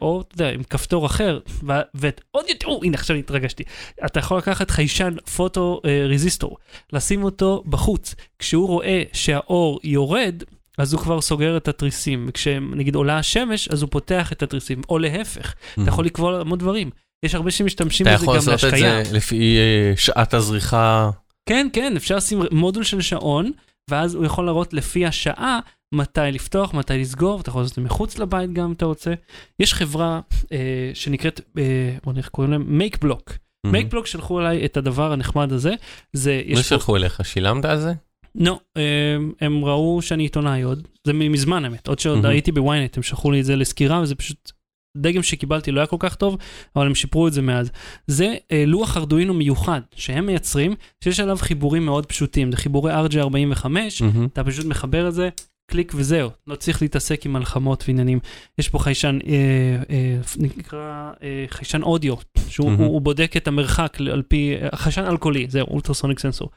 או 0.01 0.21
אתה 0.21 0.33
יודע, 0.33 0.49
עם 0.53 0.63
כפתור 0.63 1.05
אחר, 1.05 1.39
ו- 1.67 1.73
ועוד 1.93 2.45
יותר, 2.49 2.67
הנה 2.83 2.97
עכשיו 2.97 3.15
התרגשתי. 3.15 3.63
אתה 4.05 4.19
יכול 4.19 4.37
לקחת 4.37 4.71
חיישן 4.71 5.15
פוטו 5.35 5.81
אה, 5.85 6.05
רזיסטור, 6.09 6.57
לשים 6.93 7.23
אותו 7.23 7.63
בחוץ. 7.65 8.15
כשהוא 8.39 8.67
רואה 8.67 9.03
שהאור 9.13 9.79
יורד, 9.83 10.43
אז 10.77 10.93
הוא 10.93 11.01
כבר 11.01 11.21
סוגר 11.21 11.57
את 11.57 11.67
התריסים. 11.67 12.25
וכשנגיד 12.29 12.95
עולה 12.95 13.17
השמש, 13.17 13.67
אז 13.67 13.81
הוא 13.81 13.89
פותח 13.91 14.31
את 14.31 14.43
התריסים, 14.43 14.81
או 14.89 14.97
להפך. 14.99 15.53
אתה 15.73 15.89
יכול 15.89 16.05
לקבוע 16.05 16.39
המון 16.39 16.59
דברים. 16.59 16.89
יש 17.25 17.35
הרבה 17.35 17.51
שמשתמשים 17.51 18.07
אתה 18.07 18.15
בזה 18.15 18.23
יכול 18.23 18.37
גם 18.37 18.43
לעשות 18.47 18.57
את 18.57 18.63
להשקיה. 18.63 19.03
זה 19.03 19.15
לפי 19.15 19.57
אה, 19.57 19.93
שעת 19.97 20.33
הזריחה. 20.33 21.09
כן, 21.49 21.67
כן, 21.73 21.93
אפשר 21.95 22.15
לשים 22.15 22.41
מודול 22.51 22.83
של 22.83 23.01
שעון, 23.01 23.51
ואז 23.89 24.15
הוא 24.15 24.25
יכול 24.25 24.45
להראות 24.45 24.73
לפי 24.73 25.05
השעה 25.05 25.59
מתי 25.95 26.21
לפתוח, 26.31 26.73
מתי 26.73 26.97
לסגור, 26.97 27.37
ואתה 27.37 27.49
יכול 27.49 27.61
לעשות 27.61 27.71
את 27.71 27.75
זה 27.75 27.81
מחוץ 27.81 28.19
לבית 28.19 28.53
גם 28.53 28.65
אם 28.65 28.71
אתה 28.71 28.85
רוצה. 28.85 29.13
יש 29.59 29.73
חברה 29.73 30.19
אה, 30.51 30.91
שנקראת, 30.93 31.41
אה, 31.57 31.97
בוא 32.03 32.13
נראה 32.13 32.21
איך 32.21 32.29
קוראים 32.29 32.51
להם, 32.51 32.77
מייק 32.77 33.01
בלוק. 33.01 33.33
מייק 33.65 33.91
בלוק 33.91 34.07
שלחו 34.07 34.39
אליי 34.39 34.65
את 34.65 34.77
הדבר 34.77 35.11
הנחמד 35.11 35.51
הזה. 35.51 35.73
זה, 36.13 36.41
מי 36.45 36.53
יש 36.53 36.57
פה, 36.57 36.63
שלחו 36.63 36.95
אליך? 36.95 37.25
שילמת 37.25 37.65
על 37.65 37.79
זה? 37.79 37.93
לא, 38.35 38.59
אה, 38.77 39.17
הם 39.41 39.65
ראו 39.65 40.01
שאני 40.01 40.23
עיתונאי 40.23 40.61
עוד, 40.61 40.87
זה 41.07 41.13
מזמן 41.13 41.65
האמת, 41.65 41.87
עוד 41.87 41.99
שעוד 41.99 42.17
מהמם. 42.17 42.29
הייתי 42.29 42.51
בוויינט, 42.51 42.97
הם 42.97 43.03
שלחו 43.03 43.31
לי 43.31 43.39
את 43.39 43.45
זה 43.45 43.55
לסקירה, 43.55 44.01
וזה 44.01 44.15
פשוט, 44.15 44.51
דגם 44.97 45.23
שקיבלתי 45.23 45.71
לא 45.71 45.79
היה 45.79 45.87
כל 45.87 45.97
כך 45.99 46.15
טוב, 46.15 46.37
אבל 46.75 46.85
הם 46.85 46.95
שיפרו 46.95 47.27
את 47.27 47.33
זה 47.33 47.41
מאז. 47.41 47.71
זה 48.07 48.35
אה, 48.51 48.63
לוח 48.67 48.97
ארדואינו 48.97 49.33
מיוחד 49.33 49.81
שהם 49.95 50.25
מייצרים, 50.25 50.75
שיש 51.03 51.19
עליו 51.19 51.37
חיבורים 51.37 51.85
מאוד 51.85 52.05
פשוטים, 52.05 52.51
זה 52.51 52.57
חיבורי 52.57 52.93
RJ45, 52.93 53.67
מהמם. 53.67 54.27
אתה 54.33 54.43
פשוט 54.43 54.65
מחבר 54.65 55.07
את 55.07 55.13
זה, 55.13 55.29
קליק 55.69 55.91
וזהו, 55.95 56.29
לא 56.47 56.55
צריך 56.55 56.81
להתעסק 56.81 57.25
עם 57.25 57.33
מלחמות 57.33 57.83
ועניינים. 57.87 58.19
יש 58.57 58.69
פה 58.69 58.79
חיישן, 58.79 59.19
אה, 59.27 59.81
אה, 59.89 60.17
נקרא 60.37 61.11
אה, 61.23 61.45
חיישן 61.49 61.81
אודיו, 61.81 62.15
שהוא 62.47 62.69
מהמם. 62.69 62.83
הוא, 62.83 62.93
הוא 62.93 63.01
בודק 63.01 63.33
את 63.37 63.47
המרחק 63.47 63.97
על 64.11 64.21
פי, 64.21 64.55
חיישן 64.75 65.05
אלכוהולי, 65.05 65.45
זהו, 65.49 65.67
אולטרסוניק 65.67 66.19
סנסור. 66.19 66.49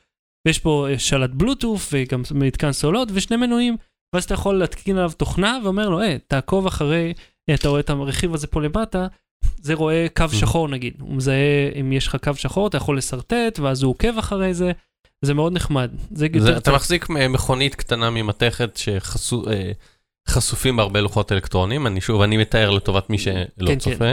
ויש 0.46 0.59
פה 0.59 0.87
אה, 0.90 0.98
שלט 0.98 1.31
בלוטוף 1.31 1.88
וגם 1.92 2.22
מתקן 2.35 2.72
סוללות 2.72 3.09
ושני 3.12 3.37
מנועים, 3.37 3.77
ואז 4.14 4.25
אתה 4.25 4.35
יכול 4.35 4.59
להתקין 4.59 4.96
עליו 4.96 5.12
תוכנה 5.16 5.59
ואומר 5.64 5.88
לו, 5.88 6.01
אה, 6.01 6.16
תעקוב 6.27 6.66
אחרי, 6.66 7.12
אה, 7.51 7.55
אתה 7.55 7.68
רואה 7.68 7.81
את 7.81 7.90
הרכיב 7.90 8.35
הזה 8.35 8.46
פה 8.46 8.62
למטה, 8.62 9.07
זה 9.61 9.75
רואה 9.75 10.07
קו 10.16 10.25
שחור 10.33 10.68
נגיד, 10.68 10.94
הוא 11.01 11.14
מזהה 11.14 11.70
אם 11.81 11.92
יש 11.92 12.07
לך 12.07 12.16
קו 12.25 12.35
שחור, 12.35 12.66
אתה 12.66 12.77
יכול 12.77 12.98
לשרטט, 12.98 13.59
ואז 13.59 13.83
הוא 13.83 13.90
עוקב 13.90 14.18
אחרי 14.18 14.55
זה, 14.55 14.72
זה 15.22 15.35
מאוד 15.35 15.52
נחמד. 15.52 15.90
זה 16.11 16.26
זה- 16.38 16.56
אתה. 16.56 16.72
מחזיק 16.72 17.11
מ- 17.11 17.32
מכונית 17.32 17.74
קטנה 17.74 18.11
ממתכת 18.11 18.78
שחשופים 20.28 20.76
בהרבה 20.76 21.00
לוחות 21.00 21.32
אלקטרונים, 21.32 21.87
אני 21.87 22.00
שוב, 22.00 22.22
אני 22.22 22.37
מתאר 22.37 22.70
לטובת 22.70 23.11
מי 23.11 23.18
שלא 23.18 23.42
כן, 23.66 23.78
צופה. 23.78 24.12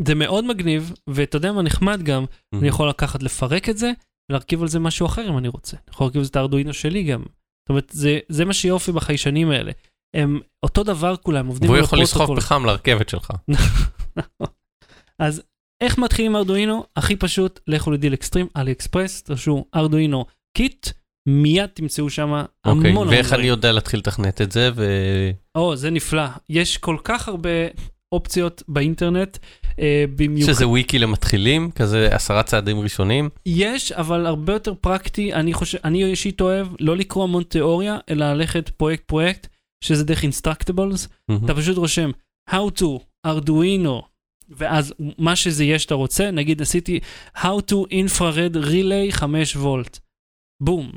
זה 0.00 0.14
מאוד 0.14 0.44
מגניב, 0.44 0.92
ואתה 1.06 1.36
יודע 1.36 1.52
מה 1.52 1.62
נחמד 1.62 2.02
גם, 2.02 2.24
Mhm. 2.24 2.58
אני 2.58 2.68
יכול 2.68 2.88
לקחת, 2.88 3.22
לפרק 3.22 3.68
את 3.68 3.78
זה, 3.78 3.92
ולהרכיב 4.30 4.62
על 4.62 4.68
זה 4.68 4.78
משהו 4.78 5.06
אחר 5.06 5.28
אם 5.28 5.38
אני 5.38 5.48
רוצה. 5.48 5.76
אני 5.76 5.84
יכול 5.94 6.04
להרכיב 6.04 6.22
את 6.30 6.36
הארדואינו 6.36 6.72
שלי 6.74 7.02
גם. 7.02 7.20
זאת 7.20 7.68
אומרת, 7.68 7.90
זה, 7.92 8.18
זה 8.28 8.44
מה 8.44 8.52
שיופי 8.54 8.92
בחיישנים 8.92 9.50
האלה. 9.50 9.72
הם 10.16 10.40
אותו 10.62 10.82
דבר 10.84 11.16
כולם, 11.16 11.46
עובדים 11.46 11.68
והוא 11.70 11.78
על 11.78 11.84
יכול 11.84 11.98
לסחוב. 12.00 12.36
פחם 12.40 12.64
לרכבת 12.66 13.08
שלך. 13.08 13.30
אז 15.18 15.42
איך 15.80 15.98
מתחילים 15.98 16.36
ארדואינו? 16.36 16.84
הכי 16.96 17.16
פשוט, 17.16 17.60
לכו 17.66 17.90
ל 17.90 18.14
DealExtreme, 18.14 18.46
AliExpress, 18.56 19.22
תרשמו 19.22 19.64
ארדואינו 19.74 20.24
kit, 20.56 20.86
מיד 21.28 21.66
תמצאו 21.66 22.10
שם 22.10 22.32
המון 22.32 22.46
אוקיי, 22.66 22.90
המון 22.90 23.08
ואיך 23.08 23.26
דברים. 23.26 23.40
אני 23.40 23.48
יודע 23.48 23.72
להתחיל 23.72 24.00
לתכנת 24.00 24.40
את 24.40 24.52
זה, 24.52 24.70
ו... 24.74 24.84
או, 25.54 25.76
זה 25.76 25.90
נפלא. 25.90 26.22
יש 26.48 26.78
כל 26.78 26.96
כך 27.04 27.28
הרבה 27.28 27.50
אופציות 28.12 28.62
באינטרנט, 28.68 29.38
אה, 29.78 30.04
במיוחד. 30.16 30.52
שזה 30.52 30.68
וויקי 30.68 30.98
למתחילים, 30.98 31.70
כזה 31.70 32.08
עשרה 32.10 32.42
צעדים 32.42 32.80
ראשונים. 32.80 33.28
יש, 33.46 33.92
אבל 33.92 34.26
הרבה 34.26 34.52
יותר 34.52 34.74
פרקטי, 34.80 35.34
אני 35.34 35.54
חושב, 35.54 35.78
אני 35.84 36.04
אישית 36.04 36.40
אוהב 36.40 36.66
לא 36.80 36.96
לקרוא 36.96 37.24
המון 37.24 37.42
תיאוריה, 37.42 37.98
אלא 38.10 38.32
ללכת 38.32 38.68
פרויקט 38.68 39.04
פרויקט, 39.04 39.46
שזה 39.84 40.04
דרך 40.04 40.22
Instructables, 40.22 41.08
אתה 41.44 41.54
פשוט 41.54 41.76
רושם 41.76 42.10
How 42.50 42.80
to, 42.80 42.86
Arduino, 43.26 44.09
ואז 44.50 44.94
מה 45.18 45.36
שזה 45.36 45.64
יהיה 45.64 45.78
שאתה 45.78 45.94
רוצה, 45.94 46.30
נגיד 46.30 46.62
עשיתי 46.62 47.00
How 47.36 47.60
to 47.70 47.90
infrared 47.90 48.56
relay 48.56 49.10
5 49.12 49.56
וולט, 49.56 49.98
בום, 50.62 50.90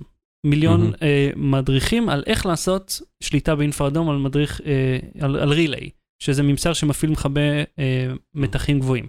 מיליון 0.45 0.81
מהמם. 0.81 0.93
אה, 1.01 1.29
מדריכים 1.35 2.09
על 2.09 2.23
איך 2.27 2.45
לעשות 2.45 3.01
שליטה 3.23 3.55
באינפרדום 3.55 4.09
על 4.09 4.17
מדריך, 4.17 4.61
אה, 4.65 4.97
על, 5.21 5.35
על 5.35 5.53
relay, 5.53 5.89
שזה 6.23 6.43
ממסר 6.43 6.73
שמפעיל 6.73 7.11
מכבה 7.11 7.41
אה, 7.79 8.13
מתחים 8.33 8.79
גבוהים. 8.79 9.07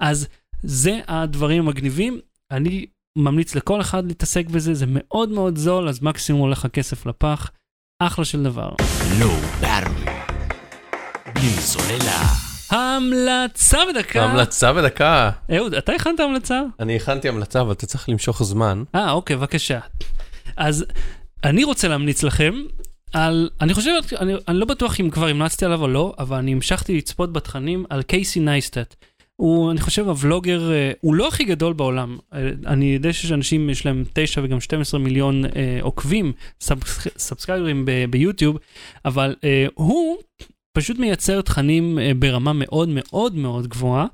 אז 0.00 0.28
זה 0.62 1.00
הדברים 1.08 1.62
המגניבים, 1.68 2.20
אני 2.50 2.86
ממליץ 3.18 3.54
לכל 3.54 3.80
אחד 3.80 4.06
להתעסק 4.06 4.46
בזה, 4.46 4.74
זה 4.74 4.86
מאוד 4.88 5.28
מאוד 5.28 5.56
זול, 5.56 5.88
אז 5.88 6.02
מקסימום 6.02 6.42
הולך 6.42 6.64
הכסף 6.64 7.06
לפח, 7.06 7.50
אחלה 8.02 8.24
של 8.24 8.42
דבר. 8.42 8.74
לואו. 9.20 9.36
בלי 11.34 11.50
סוללה. 11.50 12.41
המלצה 12.72 13.78
בדקה. 13.94 14.24
המלצה 14.24 14.72
בדקה. 14.72 15.30
אהוד, 15.56 15.74
אתה 15.74 15.92
הכנת 15.92 16.20
המלצה? 16.20 16.62
אני 16.80 16.96
הכנתי 16.96 17.28
המלצה, 17.28 17.60
אבל 17.60 17.72
אתה 17.72 17.86
צריך 17.86 18.08
למשוך 18.08 18.42
זמן. 18.42 18.82
אה, 18.94 19.10
אוקיי, 19.12 19.36
בבקשה. 19.36 19.78
אז 20.56 20.84
אני 21.44 21.64
רוצה 21.64 21.88
להמליץ 21.88 22.22
לכם 22.22 22.54
על, 23.12 23.50
אני 23.60 23.74
חושב, 23.74 23.90
אני, 24.20 24.32
אני 24.48 24.58
לא 24.58 24.66
בטוח 24.66 25.00
אם 25.00 25.10
כבר 25.10 25.28
המלצתי 25.28 25.64
עליו 25.64 25.82
או 25.82 25.88
לא, 25.88 26.14
אבל 26.18 26.36
אני 26.36 26.52
המשכתי 26.52 26.96
לצפות 26.96 27.32
בתכנים 27.32 27.84
על 27.90 28.02
קייסי 28.02 28.40
נייסטט. 28.40 28.94
הוא, 29.36 29.70
אני 29.70 29.80
חושב, 29.80 30.08
הוולוגר, 30.08 30.72
אה, 30.72 30.92
הוא 31.00 31.14
לא 31.14 31.28
הכי 31.28 31.44
גדול 31.44 31.72
בעולם. 31.72 32.16
אה, 32.34 32.38
אני 32.66 32.84
יודע 32.94 33.12
שיש 33.12 33.32
אנשים, 33.32 33.70
יש 33.70 33.86
להם 33.86 34.04
9 34.12 34.40
וגם 34.44 34.60
12 34.60 35.00
מיליון 35.00 35.44
אה, 35.44 35.50
עוקבים, 35.80 36.32
סאבס- 36.60 37.08
סאבסקייברים 37.18 37.86
ביוטיוב, 38.10 38.56
אבל 39.04 39.34
אה, 39.44 39.66
הוא 39.74 40.16
פשוט 40.72 40.98
מייצר 40.98 41.40
תכנים 41.40 41.98
אה, 41.98 42.12
ברמה 42.18 42.52
מאוד 42.52 42.88
מאוד 42.88 43.34
מאוד 43.34 43.66
גבוהה, 43.66 44.06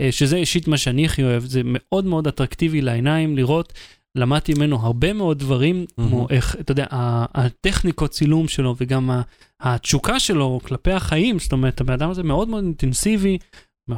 אה, 0.00 0.12
שזה 0.12 0.36
אישית 0.36 0.68
מה 0.68 0.76
שאני 0.76 1.06
הכי 1.06 1.22
אוהב, 1.22 1.44
זה 1.44 1.60
מאוד 1.64 2.04
מאוד 2.04 2.26
אטרקטיבי 2.26 2.80
לעיניים 2.80 3.36
לראות. 3.36 3.72
למדתי 4.16 4.54
ממנו 4.54 4.76
הרבה 4.76 5.12
מאוד 5.12 5.38
דברים, 5.38 5.86
כמו 5.96 6.26
איך, 6.30 6.56
אתה 6.60 6.72
יודע, 6.72 6.86
הטכניקות 6.90 8.10
צילום 8.10 8.48
שלו 8.48 8.74
וגם 8.78 9.10
התשוקה 9.60 10.20
שלו 10.20 10.60
כלפי 10.64 10.92
החיים, 10.92 11.38
זאת 11.38 11.52
אומרת, 11.52 11.80
הבן 11.80 11.92
אדם 11.92 12.10
הזה 12.10 12.22
מאוד 12.22 12.48
מאוד 12.48 12.64
אינטנסיבי, 12.64 13.38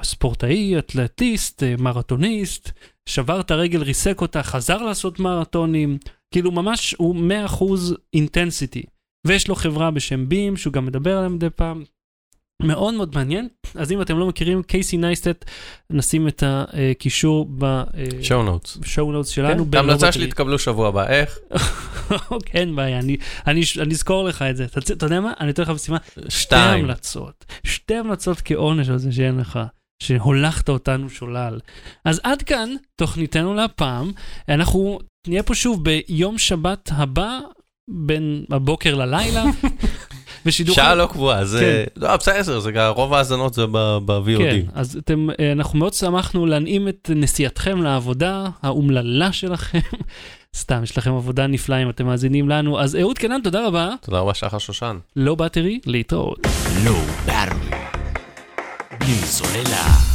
ספורטאי, 0.03 0.79
אתלטיסט, 0.79 1.63
אה, 1.63 1.75
מרתוניסט, 1.79 2.73
שבר 3.09 3.41
את 3.41 3.51
הרגל, 3.51 3.83
ריסק 3.83 4.21
אותה, 4.21 4.43
חזר 4.43 4.83
לעשות 4.83 5.21
מרתונים, 5.21 5.99
כאילו 6.31 6.51
ממש 6.51 6.95
הוא 6.99 7.17
100% 7.17 7.65
intensity. 8.15 8.83
ויש 9.27 9.49
לו 9.49 9.55
חברה 9.55 9.91
בשם 9.91 10.29
בים, 10.29 10.57
שהוא 10.57 10.73
גם 10.73 10.87
מדבר 10.87 11.17
עליה 11.17 11.29
מדי 11.29 11.51
פעם. 11.51 11.85
מאוד 12.63 12.95
מאוד 12.95 13.15
מעניין, 13.15 13.49
אז 13.75 13.93
אם 13.93 14.03
אתם 14.03 14.19
לא 14.19 14.27
מכירים, 14.27 14.63
קייסי 14.63 14.97
נייסטט, 14.97 15.45
נשים 15.91 16.29
את 16.29 16.43
הקישור 16.47 17.49
show 18.23 18.43
notes. 18.43 18.77
ב 18.77 18.84
show 18.84 19.13
notes 19.13 19.29
שלנו. 19.29 19.71
כן, 19.71 19.79
ההמלצה. 19.79 20.13
שלי 20.13 20.27
תקבלו 20.27 20.59
שבוע 20.59 20.89
הבא, 20.89 21.07
איך? 21.07 21.39
אוקיי, 22.31 22.61
אין 22.61 22.77
בעיה, 22.77 23.01
אני, 23.47 23.63
אזכור 23.93 24.25
לך 24.25 24.43
את 24.43 24.57
זה. 24.57 24.65
אתה, 24.65 25.07
יודע 25.07 25.21
מה? 25.21 25.33
אני 25.41 25.51
אתן 25.51 25.63
לך 25.63 25.69
משימה. 25.69 25.99
שתי. 26.29 26.57
המלצות. 26.57 27.45
שתי 27.65 27.95
המלצות 27.95 28.41
כעונש 28.45 28.89
על 28.89 28.99
זה 28.99 29.13
שאין 29.13 29.39
לך. 29.39 29.59
שהולכת 30.03 30.69
אותנו 30.69 31.11
שולל. 31.11 31.59
אז 32.05 32.21
עד 32.23 32.43
כאן 32.43 32.71
תוכניתנו 32.97 33.55
להפעם. 33.55 34.13
אנחנו 34.49 34.99
נהיה 35.27 35.43
פה 35.43 35.55
שוב 35.55 35.85
ביום 35.85 36.39
שבת 36.39 36.91
הבא, 36.93 37.39
בין 37.89 38.45
הבוקר 38.51 38.95
ללילה. 38.95 39.45
בשידור... 40.47 40.75
שעה 40.75 40.95
לא 40.95 41.07
קבועה, 41.07 41.45
זה... 41.45 41.85
לא, 41.97 42.17
בסדר, 42.17 42.61
זה 42.61 42.73
גם 42.73 42.93
רוב 42.93 43.15
ההאזנות 43.15 43.55
זה 43.55 43.67
ב-VOD. 43.67 44.39
כן, 44.39 44.61
אז 44.75 44.97
אתם, 44.97 45.29
אה, 45.41 45.53
אנחנו 45.53 45.79
מאוד 45.79 45.95
שמחנו 45.95 46.47
להנעים 46.47 46.89
את 46.89 47.11
נסיעתכם 47.15 47.83
לעבודה 47.83 48.49
האומללה 48.63 49.33
שלכם. 49.33 49.79
סתם, 50.57 50.83
יש 50.83 50.99
לכם 50.99 51.15
עבודה 51.15 51.47
נפלאה 51.47 51.83
אם 51.83 51.91
אתם 51.91 52.07
מאזינים 52.07 52.49
לנו. 52.49 52.81
אז 52.81 52.97
אהוד 52.97 53.19
קנן, 53.19 53.41
תודה 53.45 53.67
רבה. 53.67 53.91
תודה 54.01 54.19
רבה, 54.19 54.35
שחר 54.35 54.59
שושן. 54.59 54.99
לא 55.17 55.35
באטרי, 55.35 55.81
להתראות. 55.87 56.39
לואו 56.85 56.97
בארווי. 57.27 57.71
בלי 59.01 59.15
סוללה. 59.15 60.06